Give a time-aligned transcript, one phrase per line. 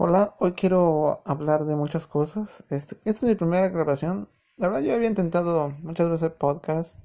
[0.00, 2.62] Hola, hoy quiero hablar de muchas cosas.
[2.70, 4.28] Este, esta es mi primera grabación.
[4.56, 7.00] La verdad, yo había intentado muchas veces podcast,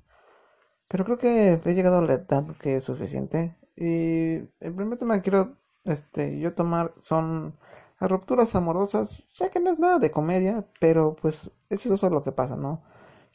[0.88, 3.58] pero creo que he llegado a la edad que es suficiente.
[3.76, 7.57] Y el primer tema que quiero este, yo tomar son
[8.00, 9.23] las rupturas amorosas.
[9.28, 12.84] Sé que no es nada de comedia, pero pues es eso lo que pasa, ¿no?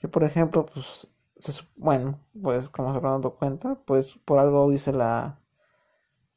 [0.00, 1.09] Yo, por ejemplo, pues,
[1.77, 5.40] bueno, pues como se habrán dado cuenta, pues por algo hice la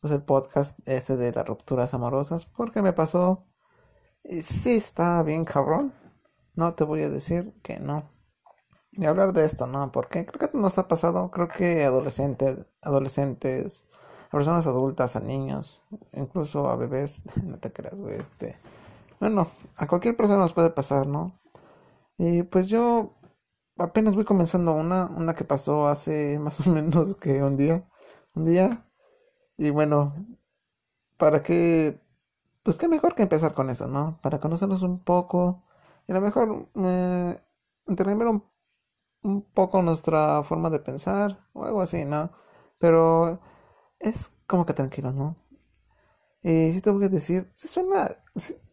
[0.02, 3.46] pues el podcast este de las rupturas amorosas porque me pasó
[4.24, 5.94] y sí está bien cabrón.
[6.56, 8.10] No te voy a decir que no.
[8.94, 13.88] Y hablar de esto no porque creo que nos ha pasado creo que adolescentes adolescentes
[14.28, 18.58] a personas adultas a niños incluso a bebés no te creas güey este
[19.22, 19.48] bueno
[19.78, 21.40] a cualquier persona nos puede pasar no
[22.18, 23.16] y pues yo
[23.78, 27.88] apenas voy comenzando una una que pasó hace más o menos que un día
[28.36, 28.91] un día
[29.62, 30.16] y bueno,
[31.18, 32.02] para que,
[32.64, 34.20] pues qué mejor que empezar con eso, ¿no?
[34.22, 35.64] Para conocernos un poco
[36.08, 37.38] y a lo mejor eh,
[37.88, 38.44] un,
[39.24, 42.32] un poco nuestra forma de pensar o algo así, ¿no?
[42.80, 43.40] Pero
[44.00, 45.36] es como que tranquilo, ¿no?
[46.44, 48.10] Y si te voy a decir, suena,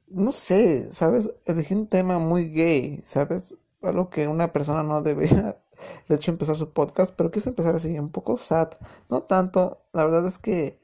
[0.08, 1.30] no sé, ¿sabes?
[1.44, 3.54] Elegí un tema muy gay, ¿sabes?
[3.82, 5.62] Algo que una persona no debería
[6.08, 8.70] de hecho empezar su podcast, pero quise empezar así, un poco sad,
[9.08, 10.80] no tanto, la verdad es que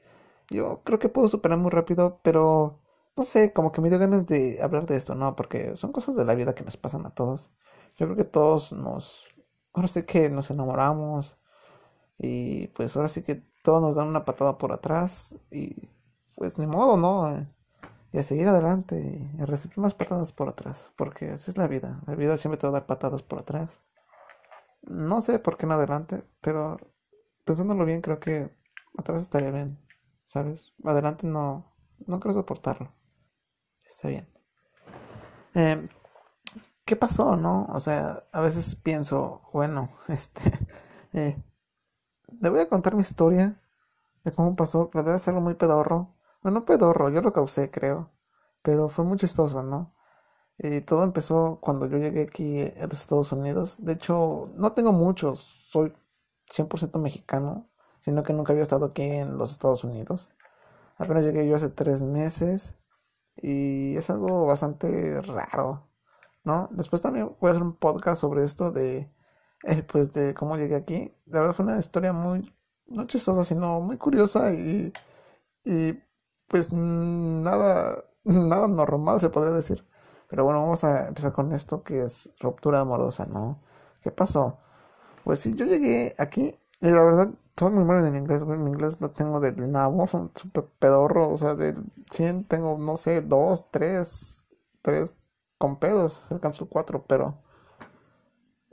[0.49, 2.79] yo creo que puedo superar muy rápido, pero
[3.15, 5.35] no sé, como que me dio ganas de hablar de esto, ¿no?
[5.35, 7.51] Porque son cosas de la vida que nos pasan a todos.
[7.97, 9.25] Yo creo que todos nos,
[9.73, 11.37] ahora sí que nos enamoramos
[12.17, 15.89] y pues ahora sí que todos nos dan una patada por atrás y
[16.35, 17.47] pues ni modo, ¿no?
[18.11, 21.67] Y a seguir adelante y a recibir más patadas por atrás, porque así es la
[21.67, 22.01] vida.
[22.07, 23.81] La vida siempre te va a dar patadas por atrás.
[24.85, 26.77] No sé por qué no adelante, pero
[27.45, 28.55] pensándolo bien, creo que
[28.97, 29.79] atrás estaría bien,
[30.25, 30.73] ¿sabes?
[30.83, 31.75] Adelante no,
[32.07, 32.93] no creo soportarlo.
[33.87, 34.27] Está bien.
[35.55, 35.87] Eh,
[36.85, 37.65] ¿Qué pasó, no?
[37.73, 40.51] O sea, a veces pienso, bueno, este,
[41.13, 41.37] eh,
[42.41, 43.61] le voy a contar mi historia
[44.25, 44.91] de cómo pasó.
[44.95, 46.15] La verdad es algo muy pedorro.
[46.43, 48.11] Bueno, no pedorro, yo lo causé, creo.
[48.63, 49.94] Pero fue muy chistoso, ¿no?
[50.57, 53.83] Y todo empezó cuando yo llegué aquí a los Estados Unidos.
[53.83, 55.93] De hecho, no tengo muchos, soy
[56.49, 60.29] 100% mexicano, sino que nunca había estado aquí en los Estados Unidos.
[60.97, 62.75] Apenas llegué yo hace tres meses
[63.37, 65.89] y es algo bastante raro,
[66.43, 66.69] ¿no?
[66.71, 69.11] Después también voy a hacer un podcast sobre esto de,
[69.63, 71.11] eh, pues, de cómo llegué aquí.
[71.25, 72.53] La verdad fue una historia muy,
[72.87, 74.93] no chistosa, sino muy curiosa y,
[75.65, 75.93] y
[76.47, 79.85] pues nada, nada normal se podría decir.
[80.35, 83.61] Pero bueno, vamos a empezar con esto que es ruptura amorosa, ¿no?
[84.01, 84.57] ¿Qué pasó?
[85.23, 88.59] Pues sí, yo llegué aquí y la verdad, soy muy malo en inglés, güey.
[88.59, 91.29] Mi inglés lo tengo del nabo, súper pedorro.
[91.31, 94.45] O sea, del 100 tengo, no sé, 2, 3,
[94.81, 96.29] 3 con pedos.
[96.29, 97.41] Alcanzo 4, pero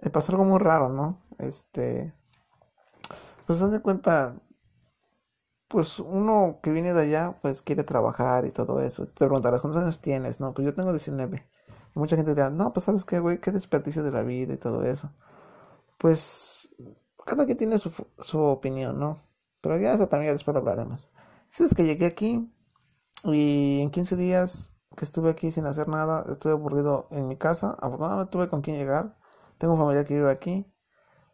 [0.02, 1.22] me pasó algo muy raro, ¿no?
[1.38, 2.12] Este.
[3.46, 4.34] Pues haz de cuenta,
[5.68, 9.06] pues uno que viene de allá, pues quiere trabajar y todo eso.
[9.06, 10.40] Te preguntarás, ¿cuántos años tienes?
[10.40, 11.51] No, pues yo tengo 19.
[11.94, 14.56] Y mucha gente dirá, no, pues sabes qué, güey, qué desperdicio de la vida y
[14.56, 15.12] todo eso.
[15.98, 16.68] Pues
[17.24, 19.18] cada quien tiene su, su opinión, ¿no?
[19.60, 21.08] Pero ya eso también después lo hablaremos.
[21.58, 22.52] Es que llegué aquí
[23.24, 27.76] y en 15 días que estuve aquí sin hacer nada, estuve aburrido en mi casa.
[27.80, 29.16] Afortunadamente tuve con quién llegar.
[29.58, 30.66] Tengo familia que vive aquí.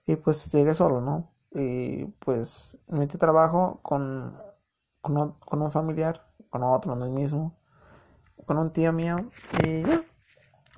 [0.07, 1.33] Y pues llegué solo, ¿no?
[1.53, 4.35] y pues me metí trabajo con,
[5.01, 7.59] con, con, un familiar, con otro, no el mismo,
[8.47, 9.17] con un tío mío
[9.65, 10.08] y ya.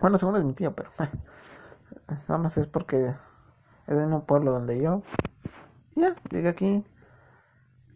[0.01, 0.91] Bueno, segundo es mi tío, pero
[2.29, 2.97] nada más es porque
[3.87, 5.03] es del mismo pueblo donde yo.
[5.95, 6.87] ya, llegué aquí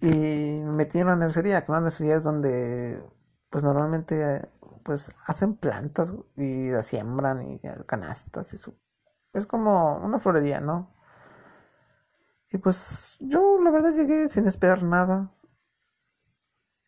[0.01, 3.03] y me metí en una nursería, que una nursería es donde
[3.51, 4.47] pues normalmente
[4.83, 8.79] pues hacen plantas y las siembran y canastas y su...
[9.33, 10.95] Es como una florería, ¿no?
[12.53, 15.33] Y pues yo la verdad llegué sin esperar nada.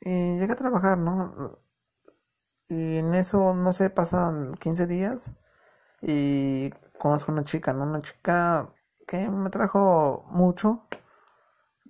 [0.00, 1.59] Y llegué a trabajar, ¿no?
[2.68, 5.33] Y en eso, no sé, pasan 15 días
[6.03, 7.84] y conozco una chica, ¿no?
[7.84, 8.72] Una chica
[9.07, 10.86] que me trajo mucho.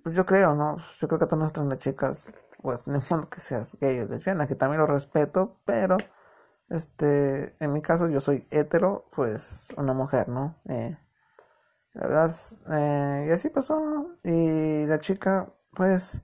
[0.03, 0.77] Pues yo creo, ¿no?
[0.99, 2.29] Yo creo que a todas nuestras chicas,
[2.61, 5.97] pues no que seas gay o lesbiana, que también lo respeto, pero
[6.69, 10.59] este, en mi caso yo soy hetero, pues una mujer, ¿no?
[10.65, 10.97] Eh,
[11.93, 12.31] la verdad,
[12.69, 14.15] eh, y así pasó.
[14.23, 16.23] Y la chica, pues,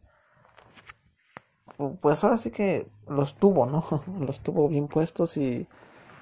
[2.01, 3.83] pues ahora sí que los tuvo, ¿no?
[4.25, 5.67] Los tuvo bien puestos y,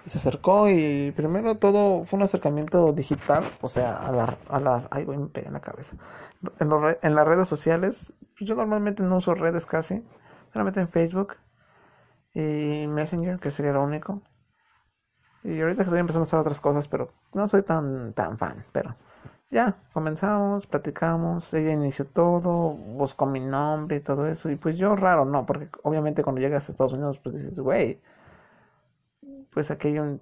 [0.06, 0.70] se acercó.
[0.70, 4.88] Y primero todo fue un acercamiento digital, o sea, a, la, a las.
[4.92, 5.96] Ay, me pegué en la cabeza.
[6.60, 6.72] En,
[7.02, 10.04] en las redes sociales, pues yo normalmente no uso redes casi,
[10.54, 11.38] solamente en Facebook.
[12.34, 14.22] y Messenger, que sería lo único.
[15.44, 18.96] Y ahorita estoy empezando a hacer otras cosas, pero no soy tan, tan fan, pero
[19.52, 24.96] ya, comenzamos, platicamos, ella inició todo, buscó mi nombre y todo eso, y pues yo
[24.96, 28.02] raro, no, porque obviamente cuando llegas a Estados Unidos, pues dices, güey,
[29.52, 30.22] pues aquí hay, un,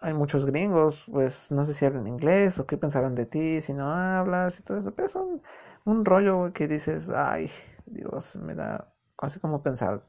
[0.00, 3.74] hay muchos gringos, pues no sé si hablan inglés o qué pensarán de ti si
[3.74, 5.42] no hablas y todo eso, pero es un,
[5.84, 7.50] un rollo que dices, ay,
[7.86, 10.04] Dios, me da así como pensar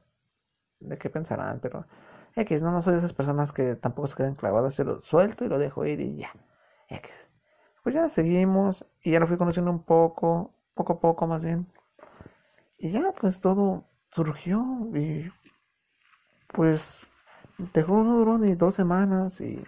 [0.80, 1.88] de qué pensarán, pero
[2.36, 5.46] X, no, no soy de esas personas que tampoco se quedan clavadas, yo lo suelto
[5.46, 6.30] y lo dejo ir y ya,
[6.90, 7.30] X.
[7.88, 11.66] Pues ya seguimos y ya lo fui conociendo un poco, poco a poco más bien.
[12.78, 14.62] Y ya pues todo surgió
[14.94, 15.32] y
[16.50, 17.00] pues
[17.74, 19.64] dejó no duró ni dos semanas y,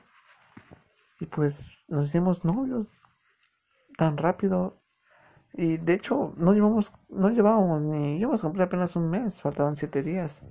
[1.21, 2.89] y pues nos hicimos novios
[3.97, 4.81] tan rápido.
[5.53, 9.77] Y de hecho no llevamos, no llevábamos ni íbamos a cumplir apenas un mes, faltaban
[9.77, 10.41] siete días.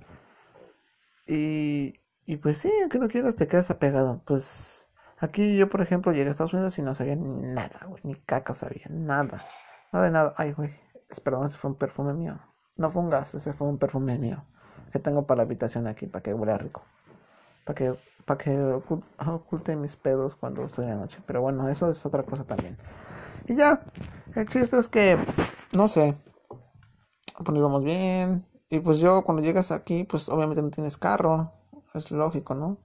[1.27, 1.93] Y,
[2.25, 4.23] y pues sí, aunque no quieras te quedas apegado.
[4.25, 4.78] Pues
[5.19, 8.53] aquí yo por ejemplo llegué a Estados Unidos y no sabía nada, güey, ni caca
[8.53, 9.41] sabía, nada.
[9.91, 10.33] Nada de nada.
[10.37, 10.73] Ay, güey,
[11.23, 12.39] perdón, ese fue un perfume mío.
[12.75, 14.43] No fue un gas, ese fue un perfume mío.
[14.91, 16.83] Que tengo para la habitación aquí, para que huela rico
[17.69, 18.81] para que, para que
[19.27, 21.19] oculte mis pedos cuando estoy en la noche.
[21.27, 22.77] Pero bueno, eso es otra cosa también.
[23.47, 23.83] Y ya,
[24.35, 25.23] el chiste es que,
[25.75, 26.15] no sé,
[27.45, 28.43] pues íbamos bien.
[28.71, 31.51] Y pues yo cuando llegas aquí, pues obviamente no tienes carro.
[31.93, 32.77] Es lógico, ¿no?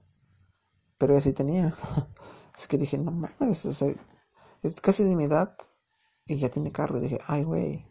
[0.97, 1.73] Pero ya sí tenía.
[2.53, 3.93] Así que dije, no mames, o sea,
[4.63, 5.55] es casi de mi edad.
[6.27, 6.97] Y ya tiene carro.
[6.97, 7.85] Y dije, ay, güey.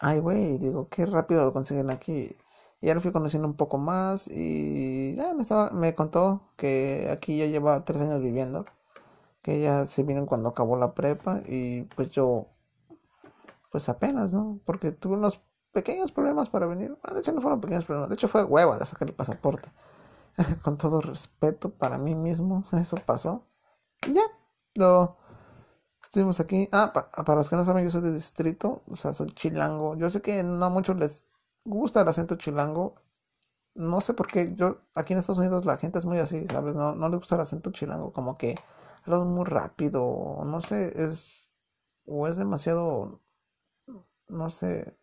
[0.00, 0.58] Ay, güey.
[0.58, 2.36] Digo, qué rápido lo consiguen aquí.
[2.80, 7.08] Y ya lo fui conociendo un poco más y ya me, estaba, me contó que
[7.10, 8.66] aquí ya lleva tres años viviendo,
[9.42, 12.48] que ella se vino cuando acabó la prepa y pues yo,
[13.70, 14.60] pues apenas, ¿no?
[14.66, 15.42] Porque tuve unos
[15.72, 16.96] pequeños problemas para venir.
[17.12, 19.70] de hecho no fueron pequeños problemas, de hecho fue hueva de sacar el pasaporte.
[20.62, 23.46] Con todo respeto para mí mismo, eso pasó.
[24.06, 24.22] Y ya,
[24.76, 25.16] lo
[26.02, 26.68] estuvimos aquí.
[26.72, 29.96] Ah, para los que no saben, yo soy de distrito, o sea, soy chilango.
[29.96, 31.24] Yo sé que no a muchos les
[31.64, 32.96] gusta el acento chilango.
[33.74, 36.74] No sé por qué yo aquí en Estados Unidos la gente es muy así, ¿sabes?
[36.74, 38.56] No, no le gusta el acento chilango, como que
[39.04, 41.52] habla muy rápido, no sé, es
[42.06, 43.20] o es demasiado
[44.28, 44.96] no sé,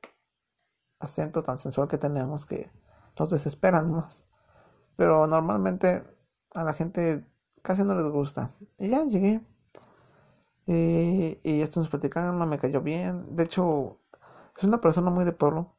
[0.99, 2.71] acento tan sensual que tenemos que
[3.19, 4.25] nos desesperan más.
[4.97, 6.03] Pero normalmente
[6.53, 7.25] a la gente
[7.61, 8.49] casi no les gusta.
[8.77, 9.41] Y ya llegué.
[10.65, 13.35] Y, y ya estuvimos platicando, me cayó bien.
[13.35, 13.99] De hecho,
[14.57, 15.75] es una persona muy de pueblo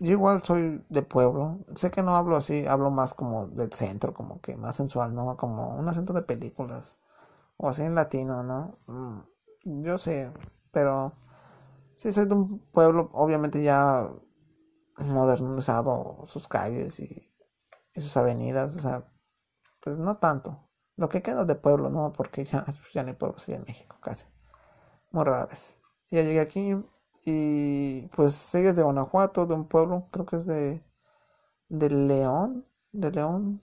[0.00, 1.58] yo igual soy de pueblo.
[1.74, 5.36] Sé que no hablo así, hablo más como del centro, como que más sensual, ¿no?
[5.36, 6.98] Como un acento de películas.
[7.58, 8.74] O así en latino, ¿no?
[8.88, 10.32] Mm, yo sé,
[10.72, 11.12] pero
[11.96, 14.10] sí soy de un pueblo, obviamente ya
[14.98, 17.27] modernizado sus calles y,
[18.00, 19.12] sus avenidas, o sea,
[19.80, 20.68] pues no tanto.
[20.96, 22.12] Lo que queda de pueblo, ¿no?
[22.12, 22.64] Porque ya,
[22.94, 24.26] ya no hay pueblo, soy en México casi.
[25.12, 25.78] Muy rara vez.
[26.10, 26.74] Ya llegué aquí,
[27.24, 30.82] y pues ella es de Guanajuato, de un pueblo, creo que es de,
[31.68, 33.60] de León, de León,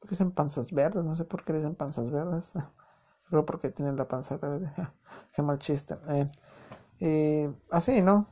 [0.00, 2.52] que en panzas verdes, no sé por qué dicen panzas verdes,
[3.28, 4.70] creo porque tienen la panza verde,
[5.34, 5.98] qué mal chiste.
[7.00, 8.26] Eh, así, ¿no?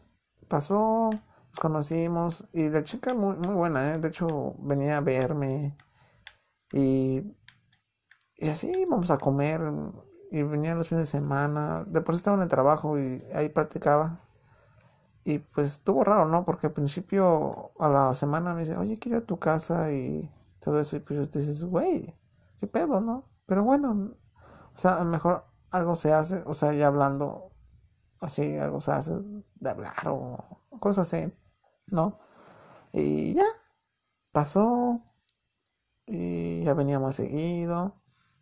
[0.49, 1.11] Pasó,
[1.50, 3.99] nos conocimos y la chica muy, muy buena, ¿eh?
[3.99, 5.76] de hecho venía a verme
[6.73, 7.23] y,
[8.37, 9.61] y así vamos a comer
[10.30, 14.19] y venía los fines de semana, después estaba en el trabajo y ahí practicaba
[15.25, 16.45] y pues estuvo raro, ¿no?
[16.45, 20.30] Porque al principio, a la semana me dice, oye, quiero a tu casa y
[20.61, 20.97] todo eso.
[20.97, 22.14] Y pues dices, güey,
[22.59, 23.28] ¿qué pedo, no?
[23.47, 24.14] Pero bueno,
[24.75, 27.52] o sea, a lo mejor algo se hace, o sea, ya hablando
[28.21, 29.14] así, algo se hace
[29.57, 30.38] de hablar o
[30.80, 31.33] cosas así,
[31.89, 32.19] ¿no?
[32.93, 33.45] Y ya,
[34.33, 35.03] pasó
[36.07, 37.95] y ya venía más seguido.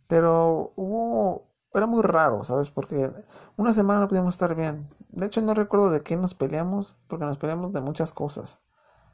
[0.08, 2.70] Pero hubo, era muy raro, ¿sabes?
[2.70, 3.10] Porque
[3.56, 7.38] una semana podíamos estar bien, de hecho, no recuerdo de qué nos peleamos, porque nos
[7.38, 8.60] peleamos de muchas cosas.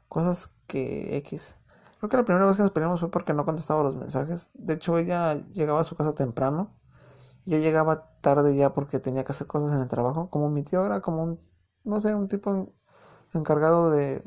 [0.09, 1.57] Cosas que X.
[1.99, 4.51] Creo que la primera vez que nos peleamos fue porque no contestaba los mensajes.
[4.53, 6.75] De hecho, ella llegaba a su casa temprano.
[7.45, 10.29] Yo llegaba tarde ya porque tenía que hacer cosas en el trabajo.
[10.29, 11.41] Como mi tío era como un,
[11.83, 12.73] no sé, un tipo
[13.39, 14.23] encargado de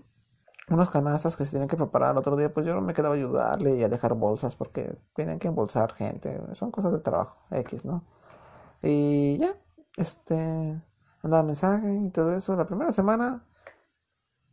[0.70, 2.52] unas canastas que se tenían que preparar el otro día.
[2.52, 6.40] Pues yo me quedaba a ayudarle y a dejar bolsas porque tenían que embolsar gente.
[6.54, 8.04] Son cosas de trabajo, X, ¿no?
[8.82, 9.54] Y ya,
[9.96, 10.36] este
[11.22, 12.56] mandaba mensaje y todo eso.
[12.56, 13.44] La primera semana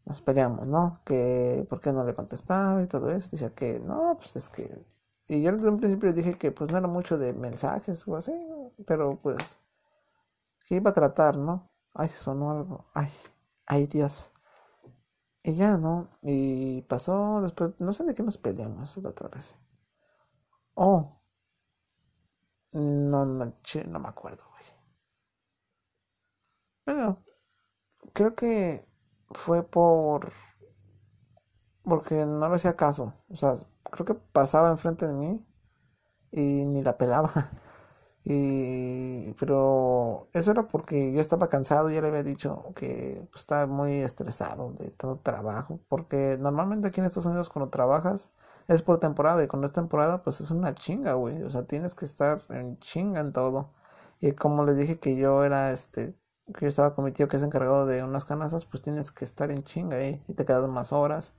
[0.05, 1.01] nos peleamos, ¿no?
[1.05, 3.29] Que por qué no le contestaba y todo eso.
[3.31, 4.85] Decía que no, pues es que.
[5.27, 8.33] Y yo desde un principio dije que pues no era mucho de mensajes o así,
[8.85, 9.59] pero pues
[10.67, 11.69] que iba a tratar, ¿no?
[11.93, 12.85] Ay, sonó algo.
[12.93, 13.09] Ay,
[13.67, 14.31] ay Dios.
[15.45, 16.09] Y ya, ¿no?
[16.23, 19.57] Y pasó después, no sé de qué nos peleamos la otra vez.
[20.75, 21.19] Oh.
[22.73, 23.53] No, no,
[23.87, 24.63] no me acuerdo, güey.
[26.85, 27.23] Bueno,
[28.13, 28.87] creo que
[29.31, 30.31] fue por...
[31.83, 33.13] Porque no le hacía caso.
[33.29, 33.55] O sea,
[33.91, 35.45] creo que pasaba enfrente de mí
[36.31, 37.31] y ni la pelaba.
[38.27, 43.67] Y, pero eso era porque yo estaba cansado, ya le había dicho que pues, estaba
[43.67, 48.31] muy estresado de todo trabajo, porque normalmente aquí en Estados Unidos cuando trabajas
[48.67, 51.93] es por temporada y cuando es temporada pues es una chinga, güey, o sea, tienes
[51.93, 53.71] que estar en chinga en todo.
[54.19, 56.15] Y como les dije que yo era este,
[56.53, 59.25] que yo estaba con mi tío que es encargado de unas canastas, pues tienes que
[59.25, 61.33] estar en chinga ahí y te quedan más horas.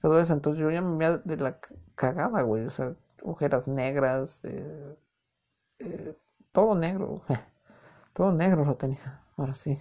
[0.00, 1.58] Todo eso, entonces yo ya me de la
[1.94, 4.96] cagada, güey, o sea, ojeras negras, eh,
[5.80, 6.16] eh,
[6.52, 7.22] todo negro,
[8.14, 9.78] todo negro lo tenía, ahora sí,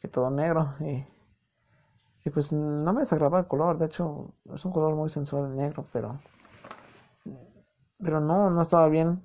[0.00, 1.04] que todo negro y,
[2.24, 5.56] y pues no me desagradaba el color, de hecho es un color muy sensual el
[5.56, 6.18] negro, pero
[8.02, 9.22] pero no, no estaba bien.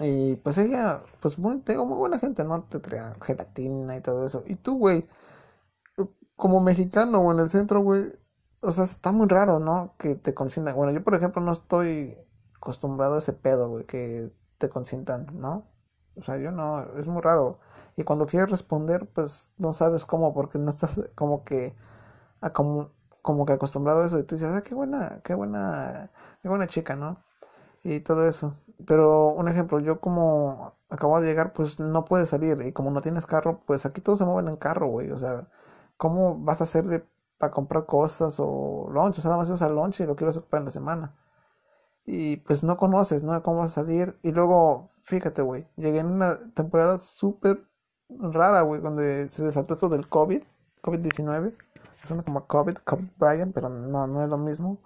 [0.00, 2.64] Y pues ella, pues muy, tengo muy buena gente, ¿no?
[2.64, 4.42] Te traía gelatina y todo eso.
[4.46, 5.06] Y tú, güey,
[6.36, 8.04] como mexicano o en el centro, güey,
[8.62, 9.94] o sea, está muy raro, ¿no?
[9.98, 10.76] Que te consientan.
[10.76, 12.16] Bueno, yo, por ejemplo, no estoy
[12.56, 14.32] acostumbrado a ese pedo, güey, que
[14.62, 15.66] te consientan, ¿no?
[16.16, 17.58] O sea, yo no, es muy raro.
[17.96, 21.74] Y cuando quieres responder, pues no sabes cómo, porque no estás como que,
[22.52, 22.92] como,
[23.22, 24.18] como que acostumbrado a eso.
[24.18, 26.10] Y tú dices, ah, qué buena, qué buena,
[26.42, 27.18] qué buena chica, ¿no?
[27.84, 28.54] Y todo eso.
[28.86, 32.60] Pero un ejemplo, yo como acabo de llegar, pues no puedes salir.
[32.62, 35.10] Y como no tienes carro, pues aquí todos se mueven en carro, güey.
[35.12, 35.48] O sea,
[35.96, 37.06] ¿cómo vas a hacerle
[37.38, 39.18] para comprar cosas o lunch?
[39.18, 40.72] O sea, nada más ibas al lunch y lo que ibas a comprar en la
[40.72, 41.14] semana
[42.04, 43.42] y pues no conoces, ¿no?
[43.42, 44.18] Cómo vas a salir.
[44.22, 47.68] Y luego, fíjate, güey, llegué en una temporada súper
[48.08, 50.42] rara, güey, donde se desató esto del COVID,
[50.82, 51.56] COVID-19.
[52.04, 54.80] Suena como COVID, COVID Brian, pero no, no es lo mismo.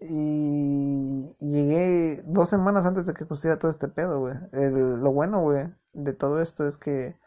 [0.00, 4.34] Y, llegué dos semanas antes de que pusiera todo este pedo, güey.
[4.52, 7.18] lo bueno, güey, de todo esto es que,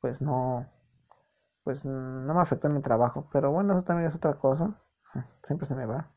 [0.00, 0.66] pues no,
[1.64, 3.28] pues no me afectó en mi trabajo.
[3.32, 4.80] Pero bueno, eso también es otra cosa.
[5.42, 6.12] Siempre se me va.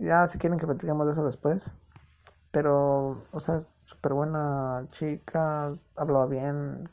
[0.00, 1.74] Ya, si quieren que platicamos de eso después.
[2.52, 6.88] Pero, o sea, súper buena chica, hablaba bien.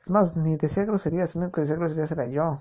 [0.00, 2.58] Es más, ni decía groserías, único que decía groserías era yo.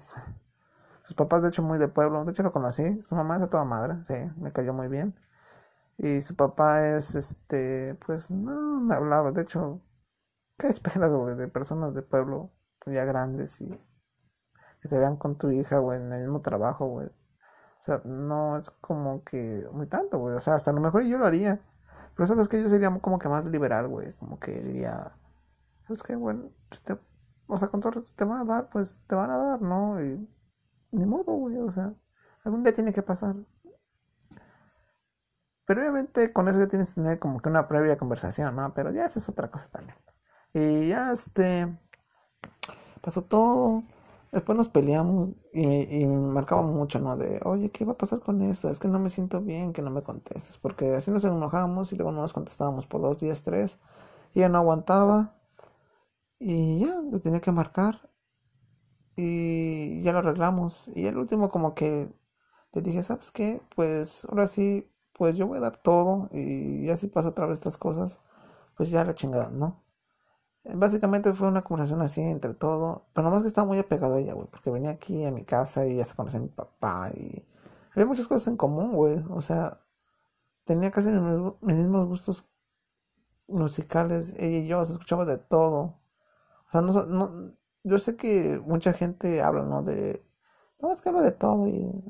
[1.03, 2.23] Sus papás, de hecho, muy de pueblo.
[2.25, 3.01] De hecho, lo conocí.
[3.03, 5.15] Su mamá es toda madre, sí, me cayó muy bien.
[5.97, 9.31] Y su papá es, este, pues, no me hablaba.
[9.31, 9.81] De hecho,
[10.57, 12.51] ¿qué esperas, güey, de personas de pueblo
[12.87, 13.67] ya grandes y
[14.81, 17.09] que te vean con tu hija, güey, en el mismo trabajo, güey?
[18.05, 20.35] No es como que muy tanto, güey.
[20.35, 21.61] O sea, hasta a lo mejor yo lo haría.
[22.15, 24.13] Pero sabes que yo sería como que más liberal, güey.
[24.15, 25.15] Como que diría,
[25.87, 26.37] ¿sabes qué, güey?
[27.47, 30.03] o sea, con todo te van a dar, pues te van a dar, ¿no?
[30.03, 30.29] Y
[30.91, 31.57] ni modo, güey.
[31.57, 31.93] O sea,
[32.43, 33.35] algún día tiene que pasar.
[35.65, 38.73] Pero obviamente con eso ya tienes que tener como que una previa conversación, ¿no?
[38.73, 39.97] Pero ya esa es otra cosa también.
[40.53, 41.77] Y ya este.
[43.01, 43.81] Pasó todo.
[44.31, 45.65] Después nos peleamos y,
[46.05, 47.17] me marcaba mucho, ¿no?
[47.17, 48.69] De, oye, ¿qué va a pasar con esto?
[48.69, 50.57] Es que no me siento bien que no me contestes.
[50.57, 53.79] Porque así nos enojábamos y luego no nos contestábamos por dos días, tres.
[54.33, 55.35] Y ya no aguantaba.
[56.39, 58.09] Y ya, le tenía que marcar.
[59.15, 60.89] Y ya lo arreglamos.
[60.95, 62.13] Y el último como que
[62.73, 63.61] le dije, ¿sabes qué?
[63.75, 66.29] Pues ahora sí, pues yo voy a dar todo.
[66.31, 68.21] Y ya si pasa otra vez estas cosas,
[68.77, 69.83] pues ya la chingada, ¿no?
[70.75, 73.07] Básicamente fue una conversación así entre todo.
[73.13, 74.47] Pero nomás que estaba muy apegado a ella, güey.
[74.47, 77.11] Porque venía aquí a mi casa y se conocía a mi papá.
[77.15, 77.45] Y
[77.91, 79.23] había muchas cosas en común, güey.
[79.29, 79.81] O sea,
[80.65, 82.49] tenía casi mis mismos gustos
[83.47, 84.33] musicales.
[84.39, 85.99] Ella y yo, se escuchaba de todo.
[86.67, 89.83] O sea, no, no, yo sé que mucha gente habla, ¿no?
[89.83, 90.25] De.
[90.81, 91.67] No, es que habla de todo.
[91.67, 92.03] Y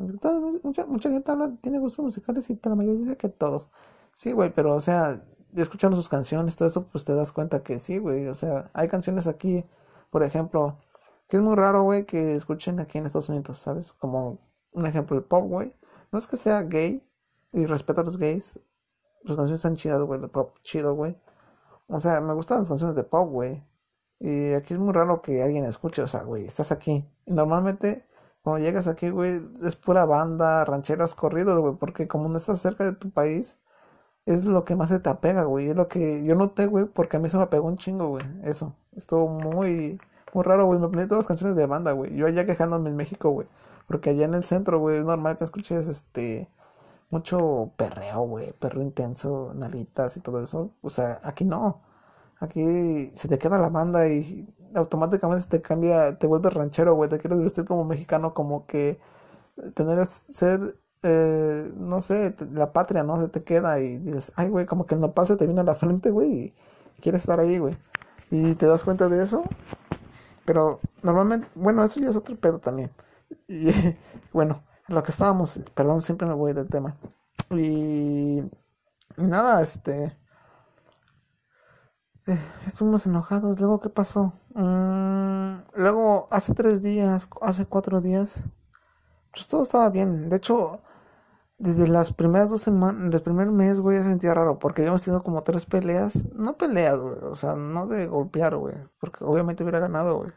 [0.63, 3.69] mucha, mucha gente habla, tiene gustos musicales y la mayoría dice que todos.
[4.13, 5.23] Sí, güey, pero o sea,
[5.55, 8.27] escuchando sus canciones, todo eso, pues te das cuenta que sí, güey.
[8.27, 9.65] O sea, hay canciones aquí,
[10.09, 10.77] por ejemplo,
[11.27, 13.93] que es muy raro, güey, que escuchen aquí en Estados Unidos, ¿sabes?
[13.93, 14.39] Como
[14.71, 15.75] un ejemplo, el pop, güey.
[16.11, 17.07] No es que sea gay
[17.51, 18.59] y respeto a los gays.
[19.25, 21.19] Sus canciones están chidas, güey, de pop chido, güey.
[21.87, 23.63] O sea, me gustan las canciones de pop, güey.
[24.19, 27.09] Y aquí es muy raro que alguien escuche, o sea, güey, estás aquí.
[27.25, 28.05] Y normalmente,
[28.41, 32.83] cuando llegas aquí, güey, es pura banda, rancheras, corridos, güey, porque como no estás cerca
[32.85, 33.59] de tu país,
[34.25, 35.69] es lo que más se te apega, güey.
[35.69, 38.23] Es lo que yo noté, güey, porque a mí se me pegó un chingo, güey.
[38.43, 38.75] Eso.
[38.93, 39.99] Estuvo muy,
[40.33, 40.79] muy raro, güey.
[40.79, 42.15] Me ponía todas las canciones de banda, güey.
[42.15, 43.47] Yo allá quejándome en México, güey.
[43.87, 46.49] Porque allá en el centro, güey, es normal que escuches este.
[47.11, 48.53] Mucho perreo, güey.
[48.53, 50.71] Perreo intenso, nalitas y todo eso.
[50.81, 51.81] O sea, aquí no.
[52.39, 57.09] Aquí se te queda la banda y automáticamente te cambia, te vuelves ranchero, güey.
[57.09, 58.99] Te quieres vestir como mexicano, como que
[59.75, 63.19] tener, ser, eh, no sé, la patria, ¿no?
[63.21, 65.63] Se te queda y dices, ay, güey, como que el nopal se te viene a
[65.63, 66.53] la frente, güey, y
[67.01, 67.75] quieres estar ahí, güey.
[68.31, 69.43] Y te das cuenta de eso.
[70.45, 72.91] Pero normalmente, bueno, eso ya es otro pedo también.
[73.47, 73.69] Y
[74.33, 76.97] bueno, lo que estábamos, perdón, siempre me voy del tema.
[77.51, 78.41] Y,
[79.17, 80.17] nada, este...
[82.27, 83.59] Eh, estuvimos enojados.
[83.59, 84.33] Luego, ¿qué pasó?
[84.53, 88.45] Mm, luego, hace tres días, hace cuatro días,
[89.31, 90.29] pues todo estaba bien.
[90.29, 90.81] De hecho,
[91.59, 94.59] desde las primeras dos semanas, del primer mes, güey, ya sentía raro.
[94.59, 96.29] Porque habíamos tenido como tres peleas.
[96.33, 97.15] No peleas, güey.
[97.23, 98.75] O sea, no de golpear, güey.
[98.99, 100.31] Porque obviamente hubiera ganado, güey.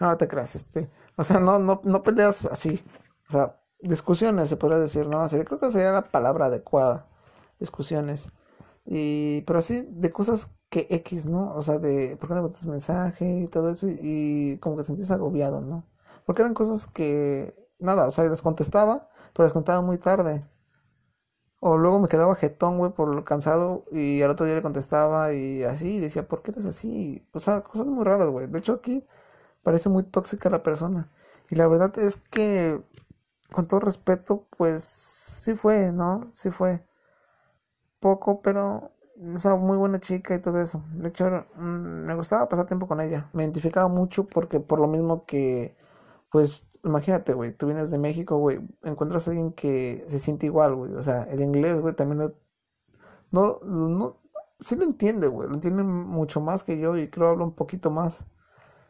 [0.00, 0.90] No, te creas, este.
[1.16, 2.82] O sea, no, no, no peleas así.
[3.28, 5.26] O sea, discusiones, se podría decir, ¿no?
[5.28, 7.06] Creo que sería la palabra adecuada.
[7.60, 8.30] Discusiones.
[8.86, 11.54] Y, pero así, de cosas que X, ¿no?
[11.54, 13.86] O sea, de por qué no botas mensaje y todo eso.
[13.88, 15.86] Y, como que te sentís agobiado, ¿no?
[16.26, 20.44] Porque eran cosas que, nada, o sea, les contestaba, pero les contaba muy tarde.
[21.66, 23.84] O luego me quedaba jetón, güey, por lo cansado.
[23.90, 25.98] Y al otro día le contestaba y así.
[25.98, 27.26] Decía, ¿por qué eres así?
[27.32, 28.48] O sea, cosas muy raras, güey.
[28.48, 29.06] De hecho, aquí
[29.62, 31.10] parece muy tóxica la persona.
[31.50, 32.82] Y la verdad es que
[33.52, 36.30] con todo respeto, pues sí fue, ¿no?
[36.34, 36.84] Sí fue.
[38.00, 38.92] Poco, pero,
[39.34, 40.84] o sea, muy buena chica y todo eso.
[40.94, 41.24] De hecho,
[41.56, 43.30] mm, me gustaba pasar tiempo con ella.
[43.32, 45.76] Me identificaba mucho porque por lo mismo que,
[46.30, 50.74] pues, imagínate, güey, tú vienes de México, güey, encuentras a alguien que se siente igual,
[50.74, 50.94] güey.
[50.94, 52.32] O sea, el inglés, güey, también no,
[53.30, 54.20] no, no,
[54.60, 55.48] sí lo entiende, güey.
[55.48, 58.26] Lo entiende mucho más que yo y creo hablo un poquito más.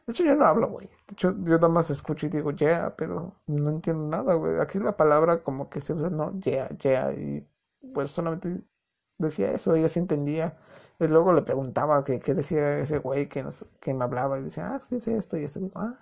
[0.06, 0.88] De hecho, yo no hablo, güey.
[0.88, 4.60] De hecho, yo nada más escucho y digo, yeah, pero no entiendo nada, güey.
[4.60, 7.12] Aquí la palabra como que se usa, no, yeah, yeah.
[7.12, 7.48] Y
[7.94, 8.62] pues solamente
[9.18, 10.58] decía eso, ella sí entendía.
[11.00, 14.74] Y luego le preguntaba qué decía ese güey que, nos, que me hablaba y decía,
[14.74, 15.60] ah, dice esto y esto.
[15.60, 15.94] Y ah.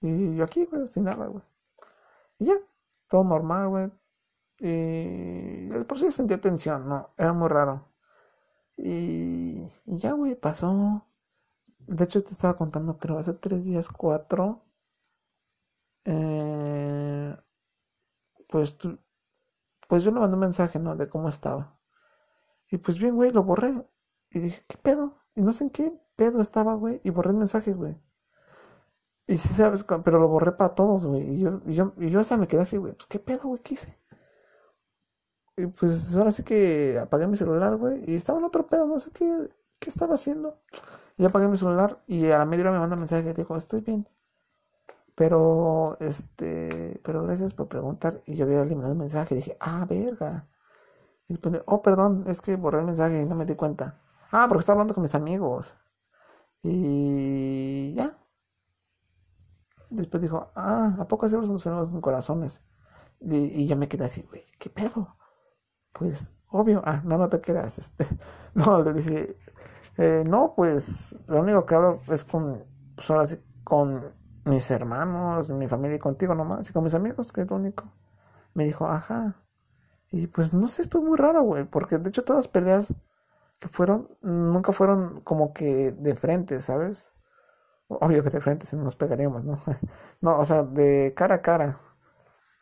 [0.00, 1.44] Y yo aquí, güey, sin nada, güey.
[2.38, 2.54] Y ya,
[3.08, 3.92] todo normal, güey.
[4.60, 7.10] Y por sí sentía tensión, ¿no?
[7.18, 7.88] Era muy raro.
[8.76, 11.06] Y, y ya, güey, pasó.
[11.80, 14.64] De hecho, te estaba contando, creo, hace tres días, cuatro.
[16.04, 17.36] Eh,
[18.50, 18.78] pues,
[19.88, 20.96] pues yo le mandé un mensaje, ¿no?
[20.96, 21.78] De cómo estaba.
[22.70, 23.86] Y pues bien, güey, lo borré.
[24.30, 25.14] Y dije, ¿qué pedo?
[25.34, 27.00] Y no sé en qué pedo estaba, güey.
[27.04, 28.00] Y borré el mensaje, güey.
[29.26, 31.22] Y sí sabes, pero lo borré para todos, güey.
[31.22, 32.94] Y yo, y yo, y yo hasta me quedé así, güey.
[32.94, 33.98] Pues qué pedo, güey, ¿qué hice?
[35.56, 38.02] Y pues ahora sí que apagué mi celular, güey.
[38.10, 40.60] Y estaba en otro pedo, no sé qué, qué estaba haciendo.
[41.16, 43.56] Y apagué mi celular y a la media hora me manda un mensaje y dijo,
[43.56, 44.08] estoy bien.
[45.14, 48.22] Pero, este, pero gracias por preguntar.
[48.26, 50.48] Y yo había eliminado el mensaje y dije, ah, verga.
[51.28, 54.00] Y después, oh, perdón, es que borré el mensaje y no me di cuenta.
[54.32, 55.76] Ah, porque estaba hablando con mis amigos.
[56.62, 58.09] Y ya.
[59.90, 62.62] Después dijo, ah, ¿a poco hacemos los con corazones?
[63.20, 65.16] Y, y, yo me quedé así, güey, ¿qué pedo?
[65.92, 68.06] Pues, obvio, ah, no, no te creas, este,
[68.54, 69.36] no, le dije,
[69.98, 75.50] eh, no, pues lo único que hablo es con, pues ahora sí, con mis hermanos,
[75.50, 77.92] mi familia y contigo nomás, y con mis amigos, que es lo único.
[78.54, 79.44] Me dijo, ajá.
[80.10, 82.94] Y pues no sé, estuvo muy raro, güey, porque de hecho todas las peleas
[83.60, 87.12] que fueron, nunca fueron como que de frente, ¿sabes?
[87.90, 89.58] Obvio que de frente no nos pegaríamos, ¿no?
[90.20, 91.78] no, o sea, de cara a cara.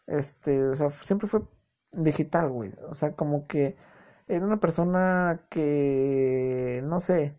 [0.06, 1.42] Este, o sea, siempre fue
[1.92, 2.74] digital, güey.
[2.90, 3.76] O sea, como que
[4.26, 7.38] era una persona que, no sé,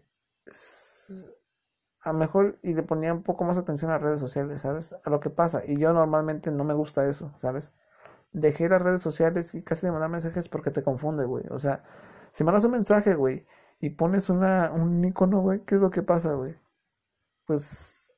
[2.03, 4.95] a lo mejor y le ponía un poco más atención a las redes sociales, ¿sabes?
[5.03, 5.61] A lo que pasa.
[5.65, 7.73] Y yo normalmente no me gusta eso, ¿sabes?
[8.33, 11.45] Dejé las redes sociales y casi de mandar mensajes porque te confunde, güey.
[11.51, 11.83] O sea,
[12.31, 13.47] si mandas un mensaje, güey,
[13.79, 16.55] y pones una, un icono, güey, ¿qué es lo que pasa, güey?
[17.49, 18.15] Pues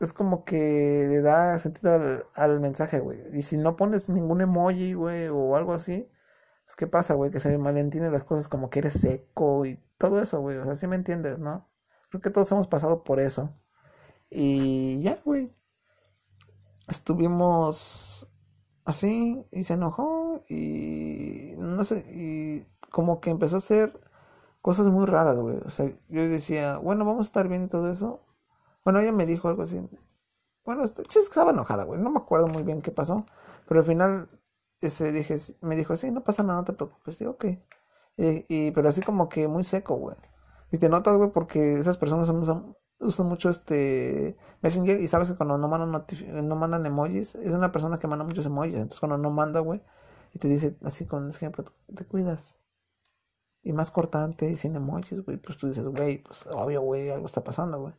[0.00, 3.20] es como que le da sentido al, al mensaje, güey.
[3.32, 6.10] Y si no pones ningún emoji, güey, o algo así,
[6.66, 7.30] pues, ¿qué pasa, güey?
[7.30, 10.58] Que se malentienden las cosas como que eres seco y todo eso, güey.
[10.58, 11.68] O sea, sí me entiendes, ¿no?
[12.10, 13.54] Creo que todos hemos pasado por eso.
[14.30, 15.54] Y ya, güey.
[16.88, 18.28] Estuvimos
[18.84, 23.92] así y se enojó y no sé, y como que empezó a hacer
[24.62, 25.58] cosas muy raras, güey.
[25.64, 28.25] O sea, yo decía, bueno, vamos a estar bien y todo eso.
[28.86, 29.80] Bueno, ella me dijo algo así.
[30.64, 32.00] Bueno, estaba enojada, güey.
[32.00, 33.26] No me acuerdo muy bien qué pasó.
[33.66, 34.28] Pero al final
[34.80, 37.18] ese dije, me dijo, sí, no pasa nada, no te preocupes.
[37.18, 37.46] Digo, ok.
[38.16, 40.16] Y, pero así como que muy seco, güey.
[40.70, 45.36] Y te notas, güey, porque esas personas usan, usan mucho este Messenger y sabes que
[45.36, 46.06] cuando no mandan,
[46.46, 48.74] no mandan emojis, es una persona que manda muchos emojis.
[48.74, 49.82] Entonces cuando no manda, güey,
[50.32, 52.54] y te dice así con ejemplo, te cuidas.
[53.64, 57.26] Y más cortante y sin emojis, güey, pues tú dices, güey, pues obvio, güey, algo
[57.26, 57.94] está pasando, güey.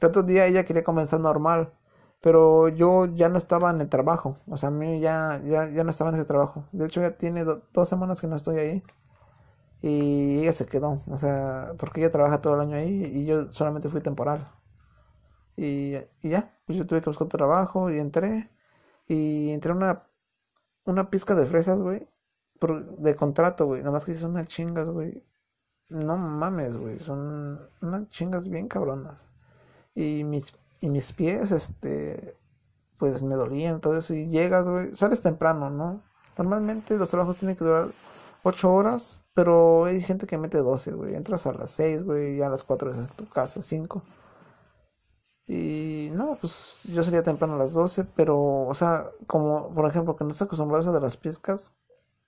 [0.00, 1.72] El otro día ella quería comenzar normal.
[2.20, 4.36] Pero yo ya no estaba en el trabajo.
[4.48, 6.64] O sea, a mí ya, ya, ya no estaba en ese trabajo.
[6.72, 8.82] De hecho, ya tiene dos semanas que no estoy ahí.
[9.82, 11.00] Y ella se quedó.
[11.08, 14.46] O sea, porque ella trabaja todo el año ahí y yo solamente fui temporal.
[15.56, 18.50] Y, y ya, pues yo tuve que buscar trabajo y entré.
[19.08, 20.06] Y entré una,
[20.84, 22.08] una pizca de fresas, güey.
[22.98, 23.80] De contrato, güey.
[23.82, 25.24] Nada más que son unas chingas, güey.
[25.88, 26.98] No mames, güey.
[26.98, 29.28] Son unas chingas bien cabronas.
[29.98, 32.36] Y mis y mis pies, este,
[32.98, 34.14] pues me dolían, todo eso.
[34.14, 36.02] Y llegas, güey, sales temprano, ¿no?
[36.36, 37.88] Normalmente los trabajos tienen que durar
[38.44, 41.16] 8 horas, pero hay gente que mete 12, güey.
[41.16, 44.00] Entras a las 6, güey, y a las 4 es tu casa, 5.
[45.48, 50.14] Y no, pues yo salía temprano a las 12, pero, o sea, como por ejemplo
[50.14, 51.74] que no se acostumbrados a las pizcas,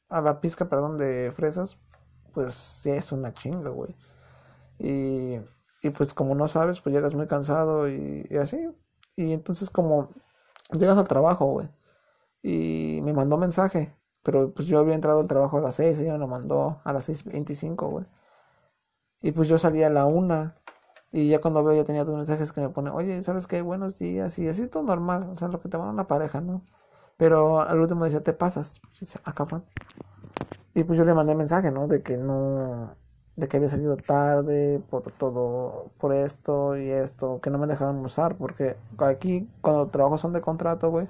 [0.09, 1.79] a la pizca, perdón, de fresas,
[2.33, 3.95] pues sí es una chinga, güey.
[4.79, 5.39] Y
[5.83, 8.69] y pues como no sabes, pues llegas muy cansado y, así.
[9.16, 10.09] Y entonces como
[10.73, 11.71] llegas al trabajo, güey.
[12.43, 13.97] Y me mandó mensaje.
[14.23, 16.93] Pero pues yo había entrado al trabajo a las 6, ella me lo mandó a
[16.93, 18.07] las 6.25, güey.
[19.23, 20.57] Y pues yo salí a la una.
[21.12, 23.62] Y ya cuando veo ya tenía dos mensajes que me pone, oye, ¿sabes qué?
[23.62, 24.38] Buenos días.
[24.38, 25.31] Y así todo normal.
[25.33, 26.62] O sea, lo que te manda una pareja, ¿no?
[27.16, 28.81] Pero al último dice, te pasas.
[28.97, 29.35] Y dice, ah,
[30.75, 31.88] Y pues yo le mandé mensaje, ¿no?
[31.88, 32.97] De que no,
[33.37, 38.05] de que había salido tarde por todo, por esto y esto, que no me dejaban
[38.05, 41.09] usar, porque aquí cuando trabajos son de contrato, güey,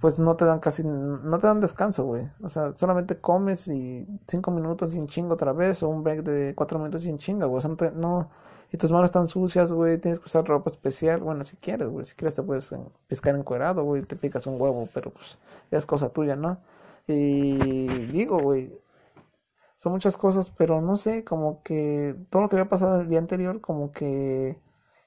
[0.00, 2.28] pues no te dan casi, no te dan descanso, güey.
[2.42, 6.54] O sea, solamente comes y cinco minutos sin chingo otra vez, o un break de
[6.56, 7.58] cuatro minutos sin chinga, güey.
[7.58, 8.28] O sea, no,
[8.72, 11.20] y tus manos están sucias, güey, tienes que usar ropa especial.
[11.20, 12.74] Bueno, si quieres, güey, si quieres te puedes
[13.06, 15.38] pescar encuerado, güey, te picas un huevo, pero pues
[15.70, 16.58] es cosa tuya, ¿no?
[17.06, 18.81] Y digo, güey,
[19.82, 23.18] son muchas cosas, pero no sé, como que todo lo que había pasado el día
[23.18, 24.62] anterior, como que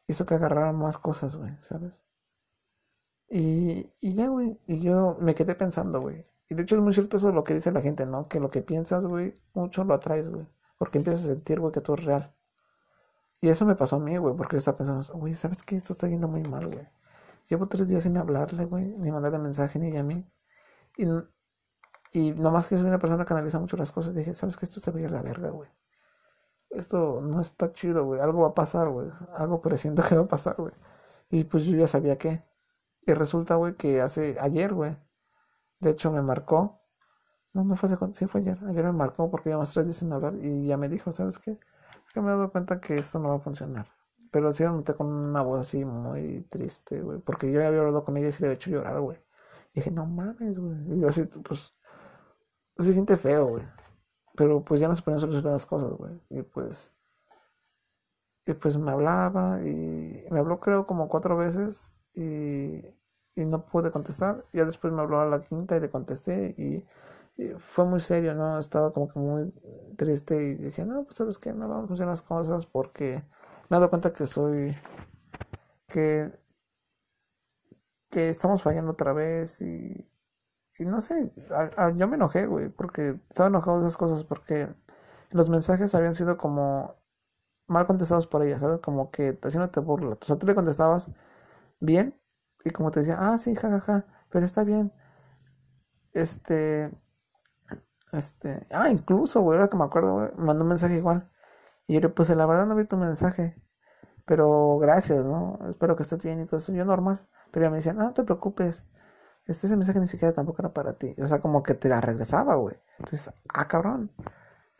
[0.05, 2.03] hizo que agarrara más cosas, güey, ¿sabes?
[3.29, 6.27] Y, y ya, güey, y yo me quedé pensando, güey.
[6.49, 8.27] Y de hecho es muy cierto eso de lo que dice la gente, ¿no?
[8.27, 10.45] Que lo que piensas, güey, mucho lo atraes, güey.
[10.77, 12.35] Porque empiezas a sentir, güey, que todo es real.
[13.39, 15.77] Y eso me pasó a mí, güey, porque yo estaba pensando, güey, ¿sabes qué?
[15.77, 16.85] Esto está yendo muy mal, güey.
[17.47, 20.29] Llevo tres días sin hablarle, güey, ni mandarle mensaje ni a mí.
[20.97, 21.05] Y
[22.15, 24.79] y nomás que soy una persona que analiza mucho las cosas, dije, ¿sabes que Esto
[24.79, 25.69] se ve a la verga, güey.
[26.69, 28.21] Esto no está chido, güey.
[28.21, 29.09] Algo va a pasar, güey.
[29.33, 30.73] Algo presiento que va a pasar, güey.
[31.29, 32.41] Y pues yo ya sabía qué.
[33.01, 34.95] Y resulta, güey, que hace ayer, güey.
[35.81, 36.79] De hecho, me marcó.
[37.53, 38.59] No, no fue hace sí fue ayer.
[38.65, 41.59] Ayer me marcó porque más tres dicen hablar y ya me dijo, ¿sabes qué?
[42.13, 43.87] Que me he dado cuenta que esto no va a funcionar.
[44.31, 47.19] Pero sí noté con una voz así muy triste, güey.
[47.19, 49.17] Porque yo ya había hablado con ella y se le había hecho llorar, güey.
[49.73, 50.77] Y dije, no mames, güey.
[50.93, 51.75] Y yo así, pues,
[52.77, 53.63] se siente feo, güey.
[54.35, 56.19] Pero pues ya no se pueden solucionar las cosas, güey.
[56.29, 56.93] Y pues.
[58.45, 62.85] Y pues me hablaba y me habló creo como cuatro veces y,
[63.35, 64.45] y no pude contestar.
[64.53, 66.85] Ya después me habló a la quinta y le contesté y,
[67.59, 68.59] fue muy serio, ¿no?
[68.59, 69.51] Estaba como que muy
[69.97, 73.23] triste y decía, no, pues sabes que no vamos a funcionar las cosas porque
[73.69, 74.73] me he dado cuenta que soy,
[75.87, 76.31] que,
[78.09, 80.07] que estamos fallando otra vez y,
[80.79, 81.31] y no sé,
[81.95, 84.69] yo me enojé, güey, porque estaba enojado de esas cosas, porque
[85.31, 86.95] los mensajes habían sido como
[87.67, 88.81] mal contestados por ella, ¿sabes?
[88.81, 90.17] Como que haciéndote burla.
[90.21, 91.09] O sea, tú le contestabas
[91.79, 92.19] bien
[92.65, 94.93] y como te decía, ah, sí, jajaja, ja, ja, pero está bien.
[96.13, 96.89] Este,
[98.13, 101.29] este, ah, incluso, güey, ahora que me acuerdo, güey, mandó un mensaje igual.
[101.87, 103.55] Y yo le puse, la verdad no vi tu mensaje,
[104.25, 105.59] pero gracias, ¿no?
[105.69, 106.73] Espero que estés bien y todo eso.
[106.73, 107.27] Yo normal.
[107.51, 108.83] Pero ella me decía, no, no te preocupes
[109.47, 111.15] este ese mensaje ni siquiera tampoco era para ti.
[111.21, 112.75] O sea, como que te la regresaba, güey.
[112.99, 114.11] Entonces, ah, cabrón.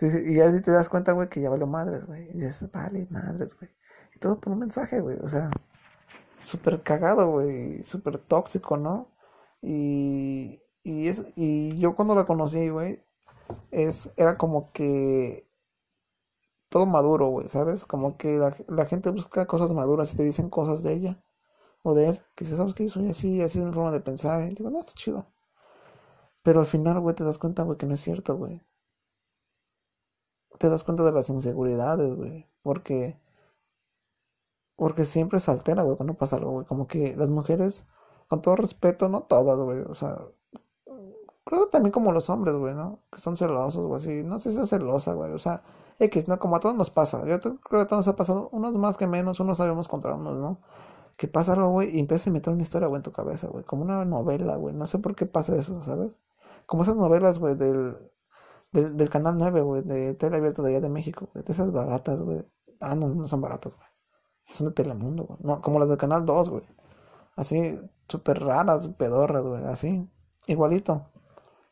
[0.01, 2.29] y así te das cuenta, güey, que ya vale madres, güey.
[2.29, 3.69] Y dices, vale, madres, güey.
[4.15, 5.17] Y todo por un mensaje, güey.
[5.21, 5.51] O sea,
[6.41, 7.83] súper cagado, güey.
[7.83, 9.11] Súper tóxico, ¿no?
[9.61, 13.03] Y, y, es, y yo cuando la conocí, güey,
[14.17, 15.47] era como que
[16.69, 17.85] todo maduro, güey, ¿sabes?
[17.85, 21.24] Como que la gente busca cosas maduras y te dicen cosas de ella
[21.85, 23.99] o de él, que si sabes que yo soy así, así es mi forma de
[24.01, 25.27] pensar, y digo, no, está chido.
[26.43, 28.61] Pero al final, güey, te das cuenta, güey, que no es cierto, güey.
[30.57, 33.19] Te das cuenta de las inseguridades, güey, porque
[34.75, 37.85] porque siempre se altera, güey, cuando pasa algo, güey, como que las mujeres
[38.27, 40.17] con todo respeto, no todas, güey, o sea,
[41.45, 42.99] creo que también como los hombres, güey, ¿no?
[43.11, 45.61] Que son celosos, güey, así, no sé si es celosa, güey, o sea,
[45.99, 46.39] X, ¿no?
[46.39, 48.97] Como a todos nos pasa, yo creo que a todos nos ha pasado, unos más
[48.97, 50.57] que menos, unos sabemos contra unos, ¿no?
[51.17, 53.63] Que pasa algo, güey, y empieza a meter una historia, güey, en tu cabeza, güey,
[53.63, 56.15] como una novela, güey, no sé por qué pasa eso, ¿sabes?
[56.65, 57.97] Como esas novelas, güey, del,
[58.71, 62.45] del, Canal 9, güey, de Tele Abierta de allá de México, güey, esas baratas, güey.
[62.81, 63.87] Ah, no, no son baratas, güey.
[64.43, 65.39] Son de Telemundo, güey.
[65.41, 66.63] No, como las del Canal 2, güey.
[67.35, 70.09] Así, súper raras, pedorras, güey, así,
[70.47, 71.03] igualito.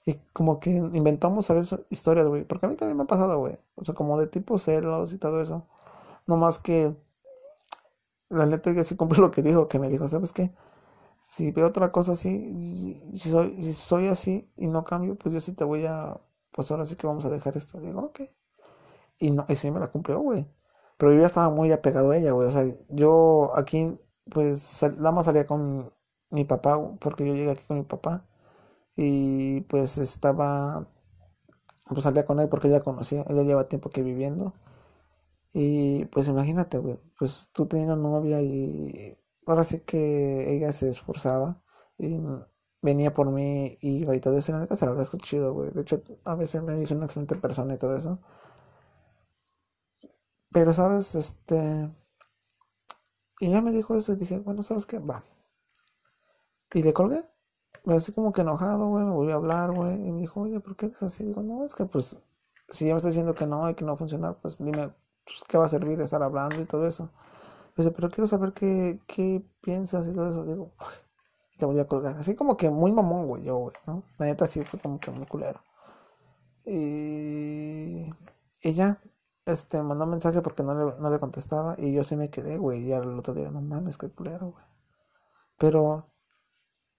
[0.06, 3.40] Y como que inventamos a veces historias, güey, porque a mí también me ha pasado,
[3.40, 3.58] güey.
[3.76, 5.68] O sea, como de tipo celos y todo eso.
[6.28, 6.96] No más que
[8.34, 10.54] la neta que sí cumple lo que dijo, que me dijo, ¿sabes qué?
[11.22, 15.54] Si veo otra cosa así, si soy, soy así y no cambio, pues yo sí
[15.54, 16.20] te voy a,
[16.52, 17.80] pues ahora sí que vamos a dejar esto.
[17.80, 18.22] Digo, ok.
[19.20, 20.48] Y no, y sí me la cumplió, güey.
[20.98, 22.48] Pero yo ya estaba muy apegado a ella, güey.
[22.48, 25.92] O sea, yo aquí, pues, nada más salía con
[26.30, 28.26] mi papá, porque yo llegué aquí con mi papá.
[28.96, 30.88] Y pues estaba,
[31.90, 34.54] pues salía con él porque ella conocía, ella lleva tiempo que viviendo.
[35.54, 41.64] Y pues imagínate, güey, pues tú teniendo novia y ahora sí que ella se esforzaba
[41.98, 42.20] y
[42.82, 44.52] venía por mí y iba y todo eso.
[44.52, 45.72] Y la neta se lo agradezco chido, güey.
[45.72, 48.20] De hecho, a veces me dice una excelente persona y todo eso.
[50.52, 51.16] Pero, ¿sabes?
[51.16, 51.90] Este...
[53.40, 55.00] Y ya me dijo eso y dije, bueno, ¿sabes qué?
[55.00, 55.22] Va.
[56.74, 57.24] Y le colgué.
[57.86, 59.96] Me así como que enojado, güey, me volvió a hablar, güey.
[60.08, 61.26] Y me dijo, oye, ¿por qué eres así?
[61.26, 62.20] Digo, no, es que pues,
[62.70, 64.94] si ya me está diciendo que no y que no va funcionar, pues dime,
[65.26, 67.10] pues, ¿qué va a servir estar hablando y todo eso?
[67.78, 70.46] Dice, pero quiero saber qué, qué piensas y todo eso.
[70.46, 70.72] Digo,
[71.54, 72.18] y te volví a colgar.
[72.18, 74.04] Así como que muy mamón, güey, yo, güey, ¿no?
[74.18, 75.62] La neta sí fue como que muy culero.
[76.66, 78.06] Y,
[78.64, 79.00] ya,
[79.46, 82.58] este, mandó un mensaje porque no le, no le contestaba y yo sí me quedé,
[82.58, 82.84] güey.
[82.88, 84.66] Y al otro día, no mames, qué culero, güey.
[85.58, 86.12] Pero,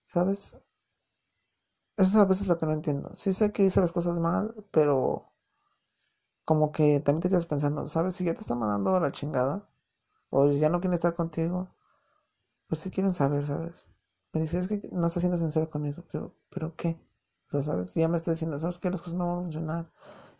[0.07, 0.57] ¿sabes?
[1.97, 3.11] Eso es a veces lo que no entiendo.
[3.17, 5.34] Sí sé que hice las cosas mal, pero
[6.45, 8.15] como que también te quedas pensando, ¿sabes?
[8.17, 9.69] Si ya te están mandando a la chingada,
[10.31, 11.69] o ya no quieren estar contigo,
[12.69, 13.89] pues si quieren saber, ¿sabes?
[14.33, 16.99] Me dice, es que no está siendo sincero conmigo, pero, ¿pero qué?
[17.49, 17.95] O sea, ¿sabes?
[17.95, 18.91] ya me está diciendo, ¿sabes qué?
[18.91, 19.93] Las cosas no van a funcionar.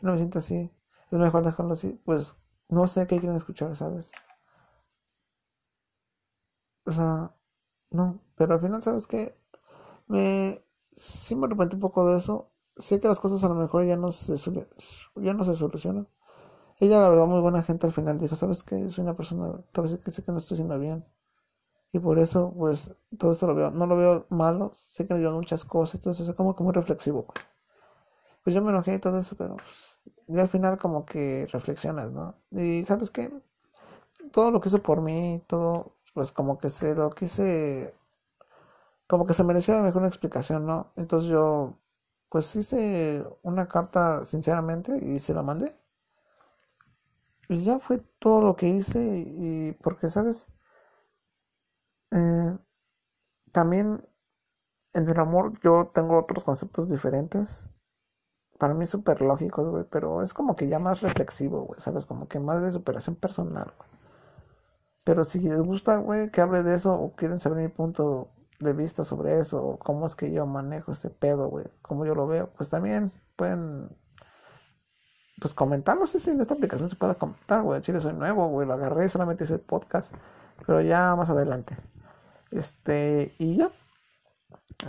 [0.03, 0.71] No me siento así.
[1.11, 2.01] Es mejor dejarlo así.
[2.05, 2.35] Pues
[2.69, 4.11] no sé qué quieren escuchar, ¿sabes?
[6.87, 7.35] O sea,
[7.91, 8.21] no.
[8.37, 9.37] Pero al final, ¿sabes qué?
[10.09, 10.65] Me...
[10.93, 13.97] Sí me arrepentí un poco de eso sé que las cosas a lo mejor ya
[13.97, 14.37] no se,
[15.17, 16.09] ya no se solucionan.
[16.81, 18.91] Ella, la verdad, muy buena gente al final dijo, ¿sabes qué?
[18.91, 21.05] Soy una persona tóxica, sé que no estoy haciendo bien.
[21.93, 25.31] Y por eso, pues, todo esto lo veo, no lo veo malo, sé que me
[25.31, 27.47] muchas cosas, todo eso, es como que muy reflexivo, pues.
[28.45, 32.13] Pues yo me enojé y todo eso, pero pues, ya al final como que reflexionas,
[32.13, 32.37] ¿no?
[32.53, 33.31] Y ¿sabes qué?
[34.33, 37.95] Todo lo que hizo por mí, todo, pues como que se lo quise,
[39.07, 40.93] como que se merecía mejor una explicación, ¿no?
[40.97, 41.79] Entonces yo
[42.35, 45.71] pues hice una carta sinceramente y se la mandé.
[47.49, 50.49] Y ya fue todo lo que hice y porque, ¿sabes?
[52.11, 52.59] Eh,
[53.53, 54.05] también
[54.95, 57.69] en el amor yo tengo otros conceptos diferentes.
[58.59, 62.05] Para mí súper lógicos, güey, pero es como que ya más reflexivo, güey, ¿sabes?
[62.05, 63.73] Como que más de superación personal.
[65.05, 68.31] Pero si les gusta, güey, que hable de eso o quieren saber mi punto
[68.65, 72.27] de vista sobre eso, cómo es que yo manejo este pedo, güey, cómo yo lo
[72.27, 73.89] veo, pues también pueden,
[75.41, 78.49] pues comentar, no sé si en esta aplicación se pueda comentar, güey, chile soy nuevo,
[78.49, 80.13] güey, lo agarré, solamente hice el podcast,
[80.67, 81.77] pero ya más adelante,
[82.51, 83.71] este, y ya,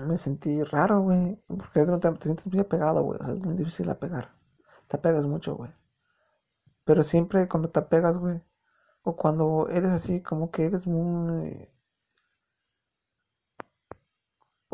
[0.08, 3.56] me sentí raro, güey, porque te, te sientes muy apegado, güey, o sea, es muy
[3.56, 4.34] difícil apegar,
[4.88, 5.72] te apegas mucho, güey,
[6.84, 8.42] pero siempre cuando te apegas, güey,
[9.04, 11.70] o cuando eres así, como que eres muy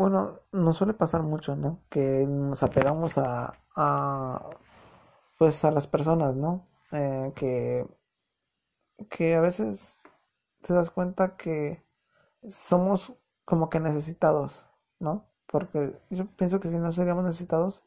[0.02, 1.84] bueno, nos suele pasar mucho, ¿no?
[1.90, 4.50] Que nos apegamos a, a
[5.38, 6.68] pues a las personas, ¿no?
[6.92, 7.88] Eh, que,
[9.10, 9.98] que a veces
[10.62, 11.84] te das cuenta que
[12.48, 13.14] somos
[13.46, 14.68] como que necesitados,
[15.00, 15.26] ¿no?
[15.48, 17.84] Porque yo pienso que si no seríamos necesitados,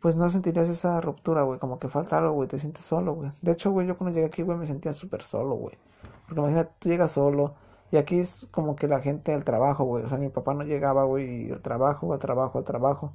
[0.00, 3.30] pues no sentirías esa ruptura, güey, como que falta algo, güey, te sientes solo, güey.
[3.42, 5.76] De hecho, güey, yo cuando llegué aquí, güey, me sentía súper solo, güey.
[6.26, 7.54] Porque imagínate, tú llegas solo,
[7.90, 10.04] y aquí es como que la gente del trabajo, güey.
[10.04, 13.14] O sea, mi papá no llegaba, güey, al trabajo, al trabajo, al trabajo.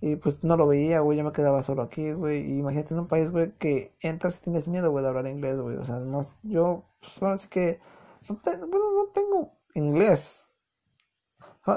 [0.00, 1.18] Y pues no lo veía, güey.
[1.18, 2.42] Yo me quedaba solo aquí, güey.
[2.52, 5.60] Y imagínate en un país, güey, que entras y tienes miedo, güey, de hablar inglés,
[5.60, 5.76] güey.
[5.76, 7.80] O sea, no, yo, pues, así que,
[8.28, 8.36] no,
[8.68, 10.48] bueno, no tengo inglés.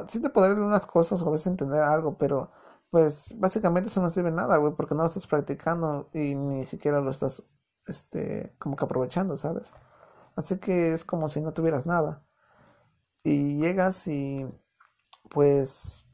[0.07, 2.51] sí te podré leer unas cosas o a veces entender algo, pero
[2.89, 7.01] pues básicamente eso no sirve nada, güey, porque no lo estás practicando y ni siquiera
[7.01, 7.43] lo estás,
[7.87, 9.73] este, como que aprovechando, ¿sabes?
[10.39, 12.23] Así que es como si no tuvieras nada.
[13.25, 14.47] Y llegas y
[15.29, 16.05] pues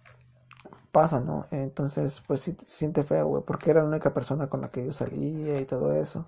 [0.91, 1.45] pasa, ¿no?
[1.51, 4.83] Entonces, pues sí se siente feo, güey, porque era la única persona con la que
[4.83, 6.27] yo salía y todo eso.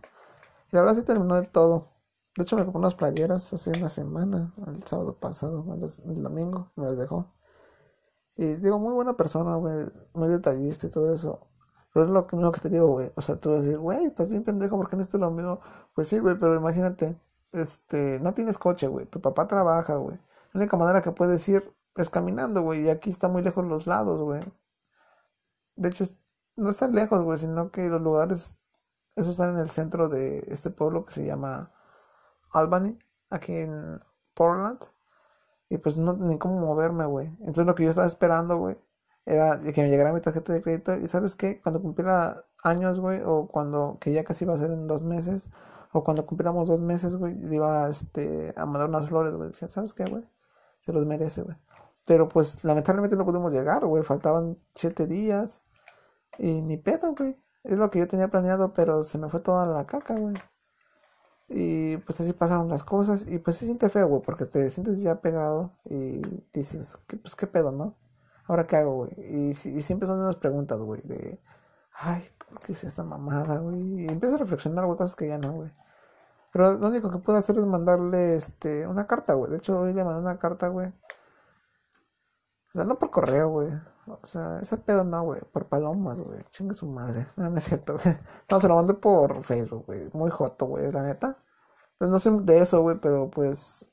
[0.71, 1.87] Y la verdad sí terminó de todo.
[2.37, 5.65] De hecho, me compré unas playeras hace una semana, el sábado pasado,
[6.05, 7.33] el domingo, me las dejó.
[8.35, 11.47] Y digo, muy buena persona, güey, muy detallista y todo eso.
[11.93, 13.11] Pero es lo que, que te digo, güey.
[13.15, 15.59] O sea, tú vas a decir, güey, estás bien pendejo, porque no es lo mismo?
[15.95, 17.19] Pues sí, güey, pero imagínate,
[17.53, 20.17] este, no tienes coche, güey, tu papá trabaja, güey.
[20.53, 22.85] La única manera que puedes ir pues caminando, güey.
[22.85, 24.43] Y aquí está muy lejos los lados, güey.
[25.75, 26.05] De hecho,
[26.55, 28.57] no están lejos, güey, sino que los lugares,
[29.15, 31.71] esos están en el centro de este pueblo que se llama
[32.51, 33.99] Albany, aquí en
[34.33, 34.79] Portland.
[35.69, 37.27] Y pues no, ni cómo moverme, güey.
[37.39, 38.77] Entonces lo que yo estaba esperando, güey,
[39.25, 40.95] era que me llegara mi tarjeta de crédito.
[40.95, 44.71] Y sabes qué, cuando cumpliera años, güey, o cuando, que ya casi iba a ser
[44.71, 45.49] en dos meses,
[45.93, 49.49] o cuando cumpliéramos dos meses, güey, le iba este, a mandar unas flores, güey.
[49.49, 50.23] Decía, ¿sabes qué, güey?
[50.79, 51.57] Se los merece, güey.
[52.05, 54.03] Pero pues lamentablemente no pudimos llegar, güey.
[54.03, 55.61] Faltaban siete días.
[56.37, 57.41] Y ni pedo, güey.
[57.63, 60.35] Es lo que yo tenía planeado, pero se me fue toda la caca, güey.
[61.49, 63.27] Y pues así pasaron las cosas.
[63.27, 66.21] Y pues se siente feo, güey, porque te sientes ya pegado y
[66.53, 67.97] dices, pues qué pedo, ¿no?
[68.45, 69.11] Ahora qué hago, güey.
[69.17, 71.01] Y, y siempre son unas preguntas, güey,
[71.97, 72.23] ay,
[72.65, 74.03] ¿qué es esta mamada, güey?
[74.03, 75.71] Y empiezo a reflexionar, güey, cosas que ya no, güey.
[76.51, 79.51] Pero lo único que puedo hacer es mandarle este, una carta, güey.
[79.51, 80.87] De hecho, hoy le mandé una carta, güey.
[80.87, 83.69] O sea, no por correo, güey.
[84.07, 85.41] O sea, ese pedo no, güey.
[85.51, 86.43] Por palomas, güey.
[86.49, 87.27] Chingue su madre.
[87.37, 88.15] No, no es cierto, güey.
[88.49, 90.09] No, se lo mandé por Facebook, güey.
[90.13, 91.37] Muy joto, güey, la neta.
[91.97, 93.91] Pues no soy de eso, güey, pero pues.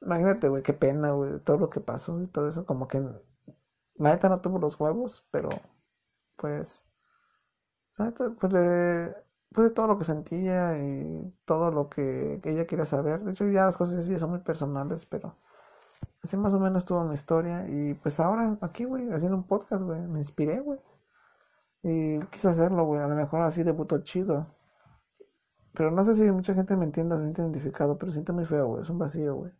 [0.00, 1.40] Imagínate, güey, qué pena, güey.
[1.40, 2.64] Todo lo que pasó y todo eso.
[2.66, 3.00] Como que.
[3.96, 5.48] La neta no tuvo los huevos, pero.
[6.36, 6.84] Pues.
[8.38, 9.30] Pues le.
[9.50, 13.24] De todo lo que sentía y todo lo que, ella quería saber.
[13.24, 15.36] De hecho, ya las cosas así son muy personales, pero.
[16.22, 17.66] Así más o menos tuvo mi historia.
[17.68, 20.00] Y pues ahora aquí, güey, haciendo un podcast, güey.
[20.02, 20.80] Me inspiré, güey.
[21.82, 23.02] Y quise hacerlo, güey.
[23.02, 24.54] A lo mejor así debutó chido.
[25.74, 27.98] Pero no sé si mucha gente me entienda, se siente identificado.
[27.98, 28.82] Pero siente muy feo, güey.
[28.82, 29.52] Es un vacío, güey.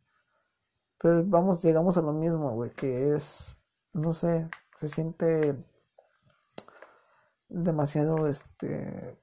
[0.99, 2.71] Pero vamos, llegamos a lo mismo, güey.
[2.71, 3.57] Que es,
[3.93, 4.49] no sé,
[4.79, 5.57] se siente
[7.51, 9.19] demasiado, este,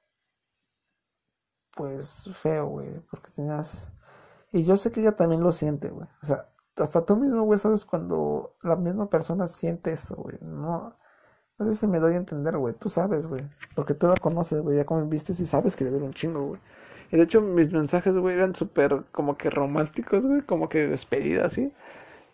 [1.76, 3.00] pues feo, güey.
[3.10, 3.92] Porque tenías...
[4.52, 6.08] Y yo sé que ella también lo siente, güey.
[6.22, 6.46] O sea,
[6.78, 10.38] hasta tú mismo, güey, sabes cuando la misma persona siente eso, güey.
[10.42, 10.98] No,
[11.58, 12.74] no sé si me doy a entender, güey.
[12.76, 13.42] Tú sabes, güey.
[13.76, 14.78] Porque tú la conoces, güey.
[14.78, 16.62] Ya como viste y sabes que le duele un chingo, güey.
[17.12, 20.42] Y de hecho, mis mensajes, güey, eran súper como que románticos, güey.
[20.42, 21.74] Como que despedida, así.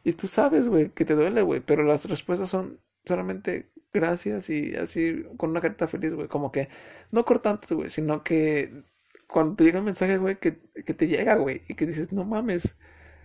[0.03, 1.62] Y tú sabes, güey, que te duele, güey.
[1.62, 6.27] Pero las respuestas son solamente gracias y así con una carita feliz, güey.
[6.27, 6.69] Como que
[7.12, 8.84] no cortantes, güey, sino que
[9.27, 12.25] cuando te llega un mensaje, güey, que, que te llega, güey, y que dices, no
[12.25, 12.75] mames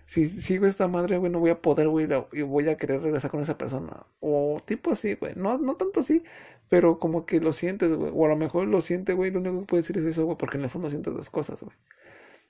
[0.09, 3.31] si sigo esta madre, güey, no voy a poder, güey, y voy a querer regresar
[3.31, 4.07] con esa persona.
[4.21, 5.35] O tipo así, güey.
[5.37, 6.23] No, no tanto así,
[6.71, 8.11] pero como que lo sientes, güey.
[8.15, 10.39] O a lo mejor lo siente, güey, lo único que puede decir es eso, güey,
[10.39, 11.77] porque en el fondo sientes las cosas, güey.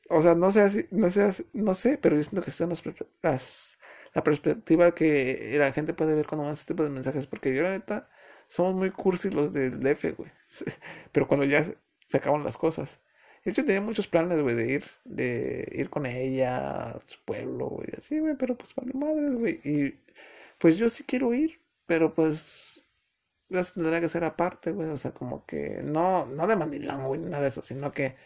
[0.08, 2.82] O sea, no sé, no sé, no sé, pero yo siento que son las,
[3.22, 3.78] las,
[4.18, 7.62] la perspectiva que la gente puede ver cuando manda este tipo de mensajes, porque yo,
[7.62, 8.10] la neta,
[8.48, 10.30] somos muy cursis los del DF, güey.
[11.12, 11.64] Pero cuando ya
[12.06, 13.00] se acaban las cosas.
[13.44, 17.68] De hecho, tenía muchos planes, güey, de ir, de ir con ella a su pueblo,
[17.68, 19.60] güey, así, güey, pero pues vale madre, güey.
[19.64, 19.94] Y
[20.58, 22.82] pues yo sí quiero ir, pero pues
[23.50, 27.20] eso tendría que ser aparte, güey, o sea, como que no, no de mandilán, güey,
[27.20, 28.16] nada de eso, sino que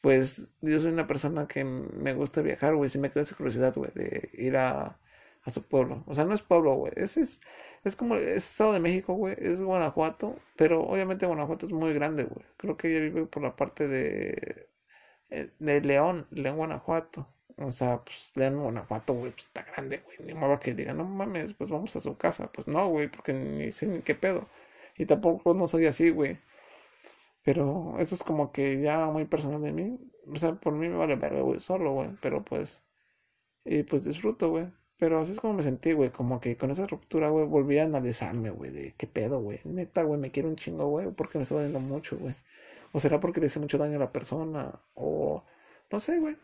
[0.00, 3.74] pues yo soy una persona que me gusta viajar, güey, si me queda esa curiosidad,
[3.74, 4.98] güey, de ir a,
[5.44, 6.04] a su pueblo.
[6.06, 7.40] O sea, no es pueblo, güey, es, es,
[7.84, 12.24] es como, es Estado de México, güey, es Guanajuato, pero obviamente Guanajuato es muy grande,
[12.24, 12.44] güey.
[12.56, 14.68] Creo que ella vive por la parte de,
[15.30, 17.26] eh, de León, León, Guanajuato.
[17.58, 20.18] O sea, pues León, Guanajuato, güey, pues está grande, güey.
[20.26, 22.50] Ni modo que diga, no mames, pues vamos a su casa.
[22.52, 24.46] Pues no, güey, porque ni sé ni qué pedo.
[24.96, 26.38] Y tampoco no soy así, güey.
[27.44, 29.98] Pero eso es como que ya muy personal de mí.
[30.32, 32.10] O sea, por mí me vale verga, güey, solo, güey.
[32.22, 32.84] Pero pues,
[33.64, 34.68] y pues disfruto, güey.
[35.02, 36.10] Pero así es como me sentí, güey.
[36.10, 38.70] Como que con esa ruptura, güey, volví a analizarme, güey.
[38.70, 39.58] De qué pedo, güey.
[39.64, 41.10] Neta, güey, me quiero un chingo, güey.
[41.10, 42.32] Porque me está doliendo mucho, güey.
[42.92, 44.80] O será porque le hice mucho daño a la persona.
[44.94, 45.44] O
[45.90, 46.36] no sé, güey.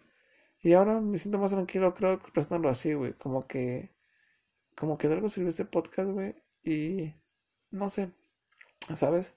[0.61, 3.13] Y ahora me siento más tranquilo, creo, que presentarlo así, güey.
[3.15, 3.93] Como que.
[4.77, 6.35] Como que de algo sirvió este podcast, güey.
[6.65, 7.15] Y.
[7.71, 8.11] No sé.
[8.97, 9.37] ¿Sabes?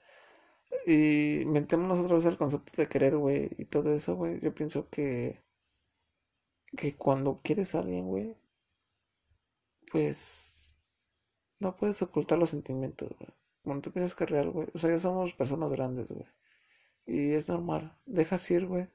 [0.88, 3.52] Y metémonos otra vez al concepto de querer, güey.
[3.60, 4.40] Y todo eso, güey.
[4.42, 5.44] Yo pienso que.
[6.76, 8.42] Que cuando quieres a alguien, güey
[9.92, 10.76] pues
[11.60, 13.30] no puedes ocultar los sentimientos, güey.
[13.64, 14.68] Cuando tú piensas que es real, güey.
[14.74, 16.26] O sea, ya somos personas grandes, güey.
[17.06, 17.98] Y es normal.
[18.06, 18.90] Dejas ir, güey.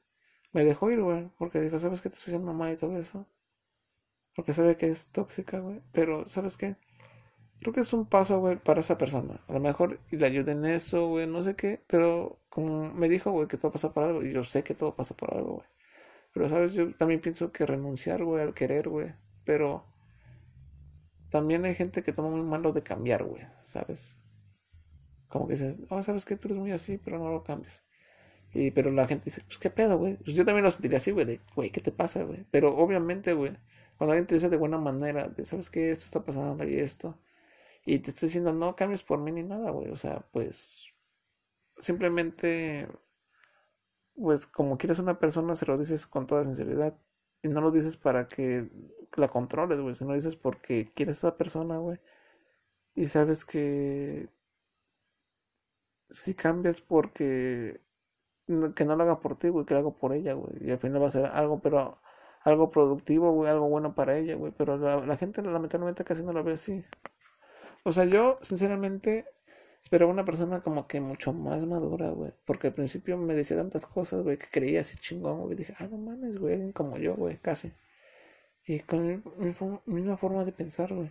[0.52, 1.30] Me dejó ir, güey.
[1.38, 3.26] Porque dijo, ¿sabes qué te estoy haciendo mal y todo eso?
[4.34, 5.82] Porque sabe que es tóxica, güey.
[5.92, 6.76] Pero, ¿sabes qué?
[7.60, 9.40] Creo que es un paso, güey, para esa persona.
[9.48, 11.82] A lo mejor y le ayude en eso, güey, no sé qué.
[11.86, 14.24] Pero como me dijo, güey, que todo pasa por algo.
[14.24, 15.66] Y yo sé que todo pasa por algo, güey.
[16.34, 16.74] Pero, ¿sabes?
[16.74, 19.14] Yo también pienso que renunciar, güey, al querer, güey.
[19.44, 19.84] Pero
[21.30, 24.20] también hay gente que toma muy malo de cambiar, güey, ¿sabes?
[25.28, 27.84] Como que dices, oh, ¿sabes que Tú eres muy así, pero no lo cambies.
[28.52, 30.16] Y, pero la gente dice, pues qué pedo, güey.
[30.18, 32.46] Pues yo también lo sentiría así, güey, de, güey, ¿qué te pasa, güey?
[32.50, 33.58] Pero obviamente, güey,
[33.98, 37.18] Cuando alguien te dice de buena manera, de sabes que esto está pasando y esto,
[37.86, 39.90] y te estoy diciendo no cambies por mí ni nada, güey.
[39.90, 40.92] O sea, pues
[41.80, 42.88] simplemente,
[44.14, 46.98] pues como quieres una persona, se lo dices con toda sinceridad.
[47.42, 48.68] Y no lo dices para que
[49.16, 49.94] la controles, güey.
[49.94, 51.98] Sino lo dices porque quieres a esa persona, güey.
[52.94, 54.28] Y sabes que
[56.10, 57.80] si cambias porque
[58.76, 60.52] que no lo haga por ti, güey, que lo haga por ella, güey.
[60.60, 61.98] Y al final va a ser algo, pero
[62.42, 64.52] algo productivo, güey, algo bueno para ella, güey.
[64.56, 66.84] Pero la, la gente lamentablemente casi no lo ve así.
[67.84, 69.26] O sea, yo sinceramente
[69.82, 72.32] esperaba una persona como que mucho más madura, güey.
[72.44, 75.56] Porque al principio me decía tantas cosas, güey, que creía así chingón, güey.
[75.56, 77.72] Dije, ah, no mames, güey, como yo, güey, casi.
[78.66, 79.22] Y con mi,
[79.86, 81.10] misma forma de pensar, güey.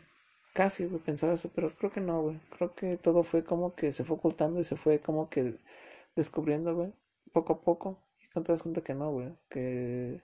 [0.53, 2.39] Casi, güey, pensaba eso, pero creo que no, güey.
[2.57, 5.55] Creo que todo fue como que se fue ocultando y se fue como que
[6.15, 6.93] descubriendo, güey.
[7.33, 7.99] Poco a poco.
[8.23, 9.33] Y cuando te das cuenta que no, güey.
[9.49, 10.21] Que,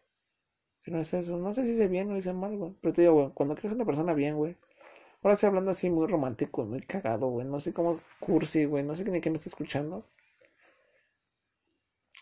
[0.83, 1.37] que no es eso.
[1.37, 2.75] No sé si hice bien o hice mal, güey.
[2.81, 4.57] Pero te digo, güey, cuando quieres una persona bien, güey
[5.21, 7.45] Ahora estoy hablando así muy romántico, muy cagado, güey.
[7.47, 8.83] No sé cómo cursi, güey.
[8.83, 10.05] No sé ni quién me está escuchando.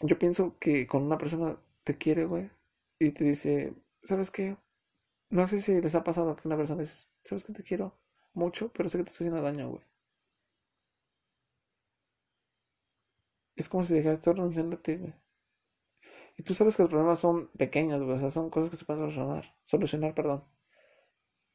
[0.01, 2.49] Yo pienso que cuando una persona te quiere, güey,
[2.99, 3.73] y te dice,
[4.03, 4.57] ¿sabes qué?
[5.29, 7.97] No sé si les ha pasado que una persona dice, ¿sabes que te quiero
[8.33, 8.71] mucho?
[8.73, 9.83] Pero sé que te estoy haciendo daño, güey.
[13.55, 15.13] Es como si renunciando a ti, güey.
[16.37, 18.15] Y tú sabes que los problemas son pequeños, güey.
[18.15, 19.55] O sea, son cosas que se pueden solucionar.
[19.65, 20.43] Solucionar, perdón.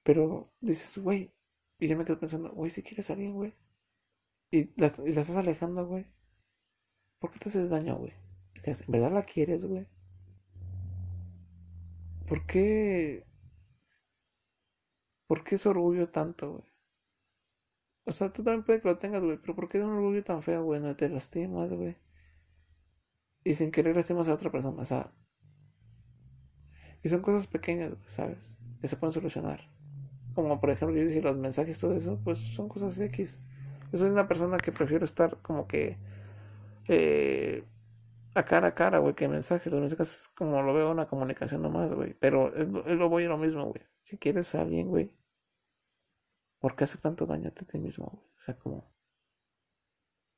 [0.04, 1.33] Pero dices, güey.
[1.78, 3.54] Y yo me quedo pensando, güey, si quieres a alguien, güey.
[4.50, 6.06] Y la, estás alejando, güey.
[7.18, 8.12] ¿Por qué te haces daño, güey?
[8.64, 9.86] ¿En verdad la quieres, güey?
[12.26, 13.26] ¿Por qué?
[15.26, 16.64] ¿Por qué ese orgullo tanto, güey?
[18.06, 20.22] O sea, tú también puedes que lo tengas, güey, pero ¿por qué es un orgullo
[20.22, 20.80] tan feo, güey?
[20.80, 21.96] No te lastimas, güey.
[23.44, 25.12] Y sin querer lastimas a otra persona, o sea.
[27.02, 28.56] Y son cosas pequeñas, güey, ¿sabes?
[28.80, 29.73] Que se pueden solucionar
[30.34, 33.40] como por ejemplo yo dije los mensajes, todo eso, pues son cosas X.
[33.92, 35.98] Yo soy una persona que prefiero estar como que
[36.88, 37.64] eh,
[38.34, 39.72] a cara a cara, güey, que mensajes.
[39.72, 42.14] Los mensajes como lo veo una comunicación nomás, güey.
[42.14, 43.82] Pero es, lo voy a lo mismo, güey.
[44.02, 45.16] Si quieres a alguien, güey,
[46.58, 48.24] ¿por qué hace tanto daño a ti mismo, güey?
[48.38, 48.92] O sea, como...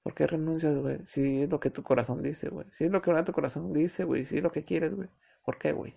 [0.03, 1.05] ¿Por qué renuncias, güey?
[1.05, 2.66] Si es lo que tu corazón dice, güey.
[2.70, 4.24] Si es lo que tu corazón dice, güey.
[4.24, 5.09] Si es lo que quieres, güey.
[5.44, 5.94] ¿Por qué, güey?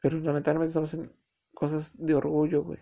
[0.00, 1.10] Pero lamentablemente estamos en,
[1.54, 2.78] cosas de orgullo, güey.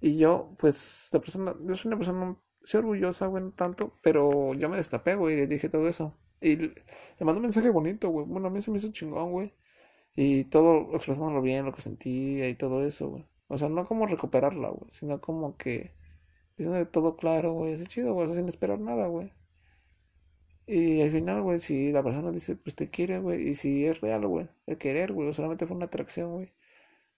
[0.00, 4.54] Y yo, pues, la persona, yo soy una persona, sí orgullosa, güey, no tanto, pero
[4.54, 6.16] yo me destapé, güey, le dije todo eso.
[6.40, 6.74] Y le
[7.20, 8.26] mandó un mensaje bonito, güey.
[8.26, 9.54] Bueno, a mí se me hizo chingón, güey.
[10.14, 13.26] Y todo expresándolo bien, lo que sentía y todo eso, güey.
[13.48, 15.92] O sea, no como recuperarla, güey, sino como que
[16.56, 19.32] diciendo todo claro, güey, es chido, güey, sin esperar nada, güey.
[20.66, 24.00] Y al final, güey, si la persona dice, pues te quiere, güey, y si es
[24.00, 26.52] real, güey, el querer, güey, o solamente fue una atracción, güey,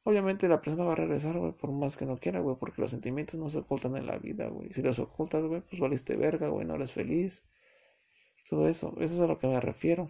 [0.09, 2.93] Obviamente la persona va a regresar, güey, por más que no quiera, güey, porque los
[2.93, 4.73] sentimientos no se ocultan en la vida, güey.
[4.73, 7.45] Si los ocultas, güey, pues valiste verga, güey, no eres feliz.
[8.49, 10.09] Todo eso, eso es a lo que me refiero.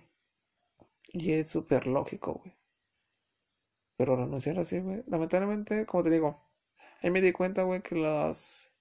[1.12, 2.54] Y es súper lógico, güey.
[3.96, 6.40] Pero renunciar así, güey, lamentablemente, como te digo,
[7.02, 8.72] ahí me di cuenta, güey, que las...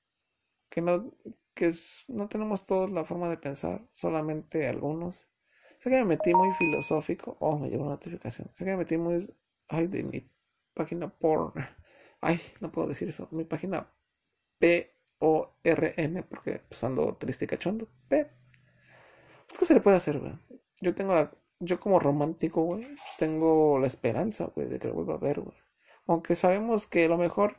[0.70, 1.16] que no...
[1.56, 1.72] que
[2.10, 5.28] no tenemos todos la forma de pensar, solamente algunos.
[5.80, 7.38] Sé que me metí muy filosófico.
[7.40, 8.52] Oh, me llegó una notificación.
[8.54, 9.36] Sé que me metí muy...
[9.68, 10.37] Ay, de mi
[10.78, 11.54] página porn.
[12.22, 13.28] Ay, no puedo decir eso.
[13.32, 13.92] Mi página
[14.60, 17.88] P-O-R-N, porque pues ando triste y cachondo.
[18.08, 18.26] P.
[19.48, 20.34] Pues, ¿qué se le puede hacer, güey?
[20.82, 25.16] Yo tengo la, Yo como romántico, güey, tengo la esperanza, güey, de que lo vuelva
[25.16, 25.58] a ver, güey.
[26.06, 27.58] Aunque sabemos que lo mejor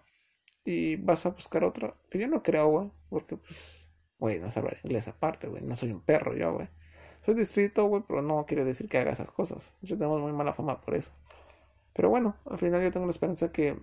[0.65, 4.59] y vas a buscar otra, que yo no creo, güey, porque pues, güey, no sé
[4.61, 6.69] hablar inglés aparte, güey, no soy un perro yo, güey.
[7.25, 9.75] Soy distrito, güey, pero no quiere decir que haga esas cosas.
[9.83, 11.13] Yo tengo muy mala fama por eso.
[11.99, 13.77] Pero bueno, al final yo tengo la esperanza que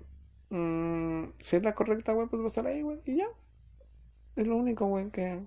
[0.50, 3.02] mmm, si es la correcta, güey, pues va a estar ahí, güey.
[3.04, 3.28] Y ya.
[4.38, 5.46] Es lo único, güey, que,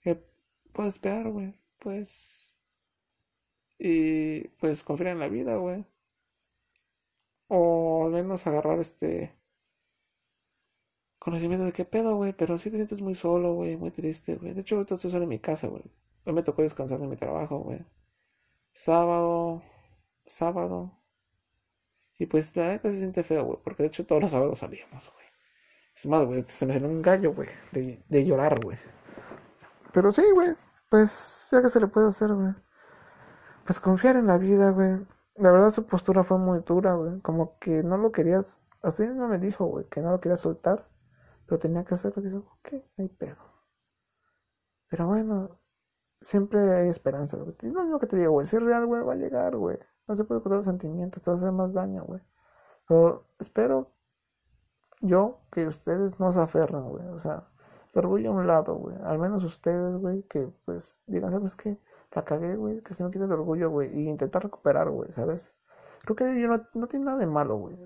[0.00, 0.24] que
[0.72, 1.58] puedo esperar, güey.
[1.80, 2.54] Pues.
[3.80, 5.84] Y pues confiar en la vida, güey.
[7.48, 9.34] O al menos agarrar este
[11.18, 12.32] conocimiento de qué pedo, güey.
[12.32, 14.54] Pero si te sientes muy solo, güey, muy triste, güey.
[14.54, 15.82] De hecho, ahorita estoy solo en mi casa, güey.
[16.26, 17.84] Hoy me tocó descansar de mi trabajo, güey.
[18.72, 19.62] Sábado.
[20.26, 20.99] Sábado.
[22.20, 25.10] Y pues la neta se siente feo, güey, porque de hecho todos los sábados salíamos,
[25.14, 25.26] güey.
[25.96, 28.76] Es más, güey, se me salió un gallo, güey, de, llorar, güey.
[29.94, 30.50] Pero sí, güey,
[30.90, 32.52] pues ya que se le puede hacer, güey.
[33.64, 35.00] Pues confiar en la vida, güey.
[35.36, 37.22] La verdad su postura fue muy dura, güey.
[37.22, 40.90] Como que no lo querías, así no me dijo, güey, que no lo quería soltar.
[41.46, 42.22] Pero tenía que hacerlo.
[42.22, 43.38] Dijo, ok, no hay pedo.
[44.90, 45.58] Pero bueno,
[46.20, 47.56] siempre hay esperanza, güey.
[47.72, 48.46] No es lo que te digo, güey.
[48.46, 49.78] Si es real, güey, va a llegar, güey.
[50.10, 52.20] No se puede ocultar los sentimientos, te va a hacer más daño, güey.
[52.88, 53.92] Pero espero
[55.00, 57.06] yo que ustedes no se aferran, güey.
[57.10, 57.48] O sea,
[57.94, 58.96] el orgullo a un lado, güey.
[59.04, 61.80] Al menos ustedes, güey, que pues digan, ¿sabes qué?
[62.10, 62.82] La cagué, güey.
[62.82, 63.96] Que se me quite el orgullo, güey.
[63.96, 65.54] Y intentar recuperar, güey, ¿sabes?
[66.02, 67.78] Creo que yo no, no tiene nada de malo, güey.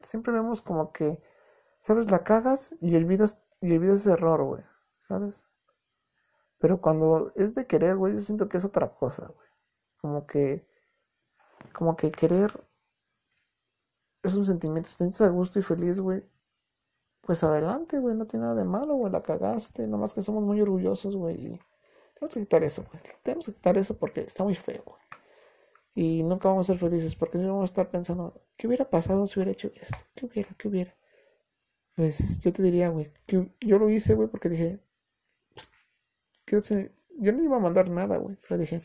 [0.00, 1.22] Siempre vemos como que,
[1.78, 2.10] ¿sabes?
[2.10, 4.64] La cagas y olvidas, y olvidas ese error, güey.
[4.98, 5.46] ¿Sabes?
[6.58, 9.48] Pero cuando es de querer, güey, yo siento que es otra cosa, güey.
[10.00, 10.66] Como que,
[11.72, 12.52] como que querer
[14.22, 16.24] es un sentimiento, si te sientes a gusto y feliz, güey,
[17.22, 20.60] pues adelante, güey, no tiene nada de malo, güey, la cagaste, nomás que somos muy
[20.60, 21.60] orgullosos, güey, y
[22.14, 25.02] tenemos que quitar eso, güey, tenemos que quitar eso porque está muy feo, güey.
[25.94, 29.26] Y nunca vamos a ser felices porque si vamos a estar pensando, ¿qué hubiera pasado
[29.26, 29.98] si hubiera hecho esto?
[30.14, 30.48] ¿Qué hubiera?
[30.56, 30.96] ¿Qué hubiera?
[31.94, 34.80] Pues yo te diría, güey, que yo lo hice, güey, porque dije,
[35.54, 35.70] pues,
[37.18, 38.80] yo no iba a mandar nada, güey, pero dije,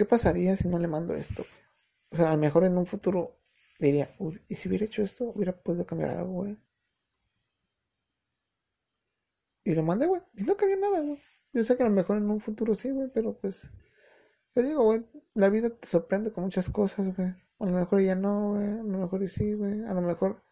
[0.00, 1.44] ¿qué pasaría si no le mando esto?
[2.10, 3.36] O sea, a lo mejor en un futuro
[3.78, 5.24] diría, uy, ¿y si hubiera hecho esto?
[5.34, 6.56] ¿Hubiera podido cambiar algo, güey?
[9.62, 10.22] Y lo mandé, güey.
[10.38, 11.18] Y no cambió nada, güey.
[11.52, 13.70] Yo sé que a lo mejor en un futuro sí, güey, pero pues.
[14.54, 17.28] Te digo, güey, la vida te sorprende con muchas cosas, güey.
[17.58, 18.70] A lo mejor ya no, güey.
[18.70, 19.84] A lo mejor sí, güey.
[19.84, 20.42] A lo mejor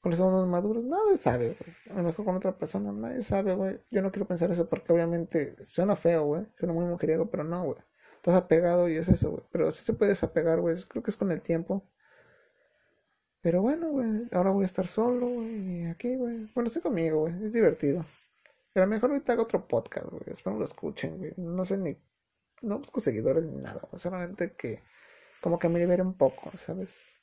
[0.00, 1.76] con los maduros, nadie sabe, güey.
[1.92, 3.80] A lo mejor con otra persona, nadie sabe, güey.
[3.92, 6.48] Yo no quiero pensar eso porque obviamente suena feo, güey.
[6.58, 7.78] Suena muy mujeriego, pero no, güey.
[8.22, 9.42] Estás apegado y es eso, güey.
[9.50, 10.80] Pero sí se puede desapegar, güey.
[10.84, 11.82] Creo que es con el tiempo.
[13.40, 16.46] Pero bueno, güey, ahora voy a estar solo, güey, aquí, güey.
[16.54, 18.04] Bueno, estoy conmigo, güey, es divertido.
[18.72, 20.22] Pero mejor ahorita hago otro podcast, güey.
[20.28, 21.32] Espero lo escuchen, güey.
[21.36, 22.00] No sé ni.
[22.60, 24.00] No busco seguidores ni nada, güey.
[24.00, 24.80] Solamente que.
[25.40, 27.22] Como que me libere un poco, ¿sabes?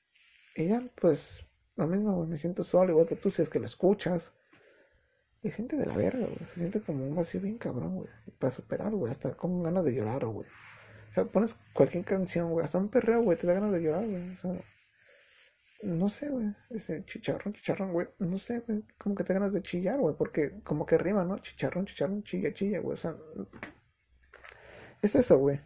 [0.57, 1.39] Y ya, pues.
[1.77, 2.27] Lo mismo, güey.
[2.27, 4.33] Me siento solo, igual que tú, si es que lo escuchas.
[5.41, 6.39] Y siente de la verga, güey.
[6.39, 8.09] Se siente como un vacío bien cabrón, güey.
[8.37, 9.09] Para superar, güey.
[9.09, 10.45] Hasta con ganas de llorar, güey.
[11.09, 12.63] O sea, pones cualquier canción, güey.
[12.63, 13.37] Hasta un perreo, güey.
[13.37, 14.31] Te da ganas de llorar, güey.
[14.31, 14.61] O sea.
[15.83, 16.47] No sé, güey.
[16.71, 18.07] Ese chicharrón, chicharrón, güey.
[18.19, 18.83] No sé, güey.
[18.97, 20.15] Como que te ganas de chillar, güey.
[20.15, 21.39] Porque como que rima, ¿no?
[21.39, 22.95] Chicharrón, chicharrón, chilla, chilla, güey.
[22.95, 23.15] O sea.
[25.01, 25.59] Es eso, güey.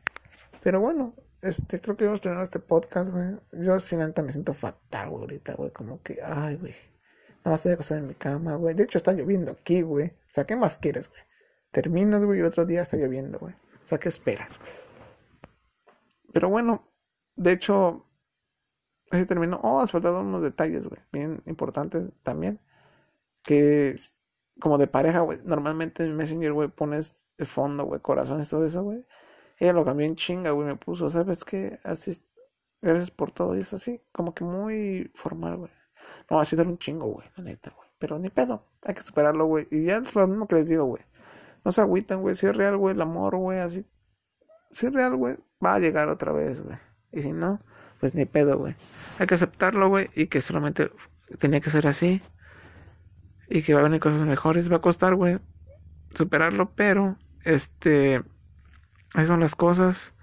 [0.63, 3.35] Pero bueno, este, creo que hemos terminado este podcast, güey.
[3.51, 5.71] Yo, sin neta, me siento fatal, güey, ahorita, güey.
[5.71, 6.73] Como que, ay, güey.
[7.39, 8.73] Nada más estoy acostado en mi cama, güey.
[8.75, 10.07] De hecho, está lloviendo aquí, güey.
[10.07, 11.21] O sea, ¿qué más quieres, güey?
[11.71, 13.53] Terminas, güey, y el otro día está lloviendo, güey.
[13.53, 14.59] O sea, ¿qué esperas?
[16.33, 16.91] Pero bueno,
[17.35, 18.07] de hecho,
[19.13, 19.59] Así terminó.
[19.61, 20.99] Oh, has faltado unos detalles, güey.
[21.11, 22.59] Bien importantes también.
[23.43, 23.95] Que
[24.59, 25.37] como de pareja, güey.
[25.45, 29.05] Normalmente en Messenger, güey, pones el fondo, güey, corazones, todo eso, güey.
[29.59, 30.67] Ella lo cambió en chinga, güey.
[30.67, 31.79] Me puso, ¿sabes qué?
[31.83, 32.25] Así.
[32.81, 34.01] Gracias por todo y eso así.
[34.11, 35.71] Como que muy formal, güey.
[36.31, 37.27] No, así dar un chingo, güey.
[37.37, 37.87] La neta, güey.
[37.99, 38.65] Pero ni pedo.
[38.83, 39.67] Hay que superarlo, güey.
[39.69, 41.03] Y ya es lo mismo que les digo, güey.
[41.63, 42.33] No se agüitan, güey.
[42.33, 43.85] Si es real, güey, el amor, güey, así.
[44.71, 46.77] Si es real, güey, va a llegar otra vez, güey.
[47.11, 47.59] Y si no,
[47.99, 48.75] pues ni pedo, güey.
[49.19, 50.91] Hay que aceptarlo, güey, y que solamente
[51.39, 52.21] tenía que ser así.
[53.47, 54.71] Y que va a venir cosas mejores.
[54.71, 55.39] Va a costar, güey,
[56.13, 58.23] superarlo, pero, este,
[59.13, 60.13] ahí son las cosas.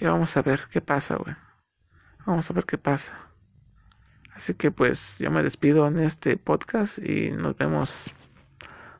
[0.00, 1.34] Y vamos a ver qué pasa, güey.
[2.26, 3.30] Vamos a ver qué pasa.
[4.34, 8.12] Así que pues yo me despido en este podcast y nos vemos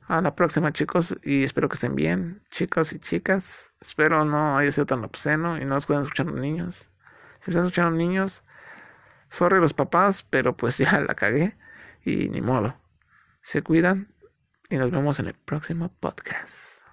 [0.06, 3.72] a la próxima chicos y espero que estén bien chicos y chicas.
[3.80, 6.90] Espero no haya sido tan obsceno y no os puedan niños.
[7.40, 8.42] Si están escuchando niños,
[9.28, 11.56] sorry los papás, pero pues ya la cagué
[12.04, 12.76] y ni modo.
[13.42, 14.14] Se cuidan
[14.70, 16.73] y nos vemos en el próximo podcast.